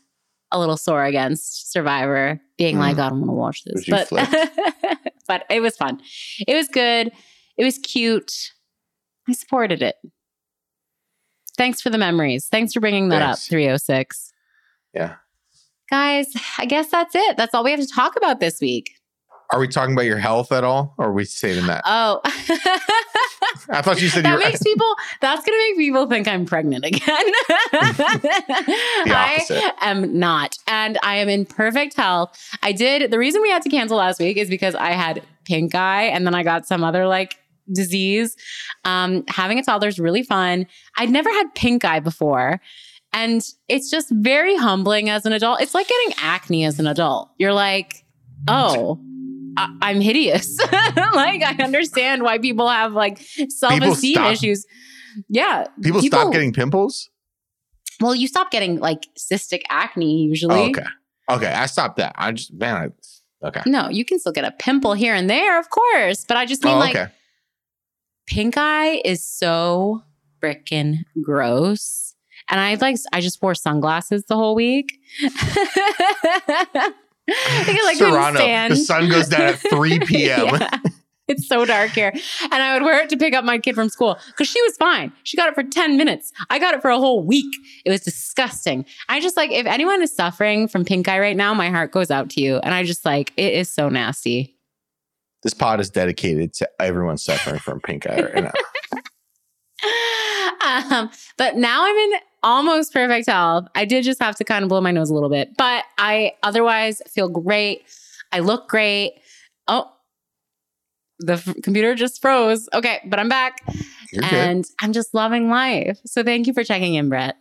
[0.51, 2.79] a little sore against Survivor, being Mm.
[2.79, 3.85] like, I don't want to watch this.
[3.89, 4.09] But,
[5.27, 5.99] but it was fun.
[6.47, 7.11] It was good.
[7.57, 8.51] It was cute.
[9.27, 9.95] I supported it.
[11.57, 12.47] Thanks for the memories.
[12.51, 13.45] Thanks for bringing that Thanks.
[13.45, 14.33] up, 306.
[14.93, 15.15] Yeah.
[15.89, 17.37] Guys, I guess that's it.
[17.37, 18.91] That's all we have to talk about this week.
[19.51, 20.95] Are we talking about your health at all?
[20.97, 21.83] Or are we saving that?
[21.85, 22.19] Oh.
[23.69, 27.01] I thought you said that makes people that's gonna make people think i'm pregnant again
[29.11, 33.61] i am not and i am in perfect health i did the reason we had
[33.61, 36.83] to cancel last week is because i had pink eye and then i got some
[36.83, 37.37] other like
[37.71, 38.35] disease
[38.83, 40.67] um having a toddler is really fun
[40.97, 42.59] i'd never had pink eye before
[43.15, 47.31] and it's just very humbling as an adult it's like getting acne as an adult
[47.37, 48.05] you're like
[48.47, 48.99] oh
[49.57, 50.57] I- I'm hideous.
[50.71, 54.65] like I understand why people have like self-esteem issues.
[55.29, 55.67] Yeah.
[55.81, 57.09] people, stop getting pimples?
[58.01, 60.55] well, you stop getting like cystic acne usually.
[60.55, 60.83] Oh, okay.
[61.29, 61.47] Okay.
[61.53, 62.13] I stopped that.
[62.17, 62.91] I just, man,
[63.43, 63.61] I, okay.
[63.65, 66.25] No, you can still get a pimple here and there, of course.
[66.27, 66.97] But I just mean Oh, like
[68.27, 70.03] pink eye is so
[70.43, 72.04] freaking gross.
[72.49, 74.99] And I like I just wore sunglasses the whole week.
[75.21, 75.33] because
[77.27, 78.39] I Serrano.
[78.39, 78.71] stand.
[78.73, 80.45] The sun goes down at 3 p.m.
[80.45, 80.79] Yeah.
[81.27, 82.13] It's so dark here.
[82.43, 84.77] And I would wear it to pick up my kid from school because she was
[84.77, 85.11] fine.
[85.23, 86.31] She got it for 10 minutes.
[86.51, 87.51] I got it for a whole week.
[87.83, 88.85] It was disgusting.
[89.09, 92.11] I just like, if anyone is suffering from pink eye right now, my heart goes
[92.11, 92.57] out to you.
[92.57, 94.55] And I just like, it is so nasty.
[95.41, 98.51] This pod is dedicated to everyone suffering from pink eye right now.
[100.91, 102.13] um, but now I'm in
[102.43, 103.67] almost perfect health.
[103.75, 106.33] I did just have to kind of blow my nose a little bit, but I
[106.43, 107.83] otherwise feel great.
[108.31, 109.13] I look great.
[109.67, 109.91] Oh,
[111.19, 112.67] the f- computer just froze.
[112.73, 113.61] Okay, but I'm back
[114.11, 114.33] You're good.
[114.33, 115.99] and I'm just loving life.
[116.05, 117.35] So thank you for checking in, Brett.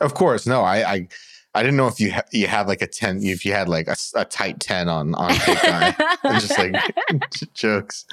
[0.00, 0.62] Of course, no.
[0.62, 1.08] I, I,
[1.54, 3.88] I didn't know if you ha- you had like a ten, if you had like
[3.88, 6.74] a, a tight ten on on pink eye, and just like
[7.54, 8.04] jokes.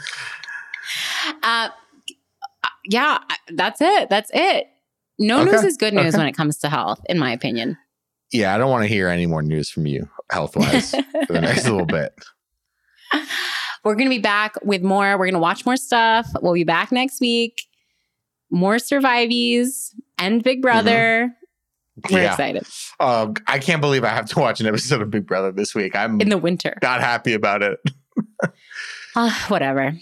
[1.43, 1.69] uh,
[2.87, 3.19] yeah,
[3.53, 4.09] that's it.
[4.09, 4.67] That's it.
[5.19, 6.17] No Okay, news is good news okay.
[6.17, 7.77] when it comes to health, in my opinion.
[8.31, 11.41] Yeah, I don't want to hear any more news from you health wise for the
[11.41, 12.13] next little bit.
[13.83, 15.17] We're going to be back with more.
[15.17, 16.27] We're going to watch more stuff.
[16.41, 17.61] We'll be back next week.
[18.51, 21.33] More Survivees and Big Brother.
[22.11, 22.67] We're yeah, excited
[22.99, 25.95] uh, I can't believe I have to watch an episode of Big Brother this week.
[25.95, 26.75] I'm in the winter.
[26.81, 27.79] not happy about it.
[29.17, 29.93] Uh, whatever.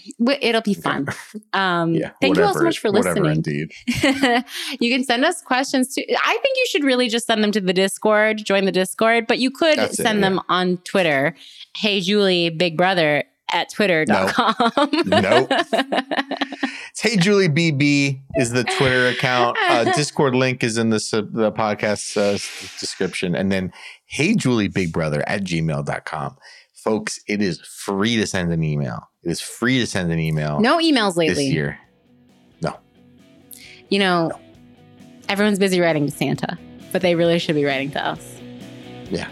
[0.42, 1.08] It'll be fun.
[1.54, 3.70] Um, Yeah, thank you all so much for whatever listening.
[3.86, 4.44] Indeed.
[4.78, 6.04] you can send us questions too.
[6.06, 9.38] I think you should really just send them to the Discord, join the Discord, but
[9.38, 11.34] you could That's it, send them on Twitter.
[11.76, 14.54] Hey, Julie, Big Brother at twitter.com.
[15.06, 15.48] Nope.
[15.50, 19.56] It's Hey Julie BB is the Twitter account.
[19.68, 22.32] Uh, Discord link is in the sub- the podcast uh,
[22.80, 23.72] description, and then
[24.04, 26.36] Hey Julie Big Brother at gmail.com.
[26.86, 29.10] Folks, it is free to send an email.
[29.24, 31.34] It is free to send an email no emails lately.
[31.34, 31.78] this year.
[33.88, 34.32] You know,
[35.28, 36.58] everyone's busy writing to Santa,
[36.90, 38.36] but they really should be writing to us.
[39.10, 39.28] Yeah.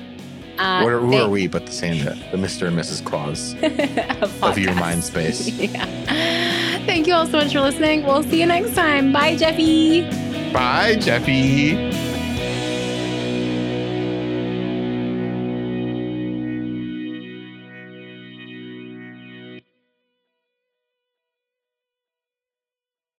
[0.59, 2.69] Uh, what are, who they- are we but the Santa, the Mr.
[2.69, 3.05] and Mrs.
[3.05, 3.55] Claus
[4.43, 5.49] of your mind space?
[5.59, 5.85] Yeah.
[6.87, 8.05] Thank you all so much for listening.
[8.05, 9.13] We'll see you next time.
[9.13, 10.03] Bye, Jeffy.
[10.53, 11.91] Bye, Jeffy.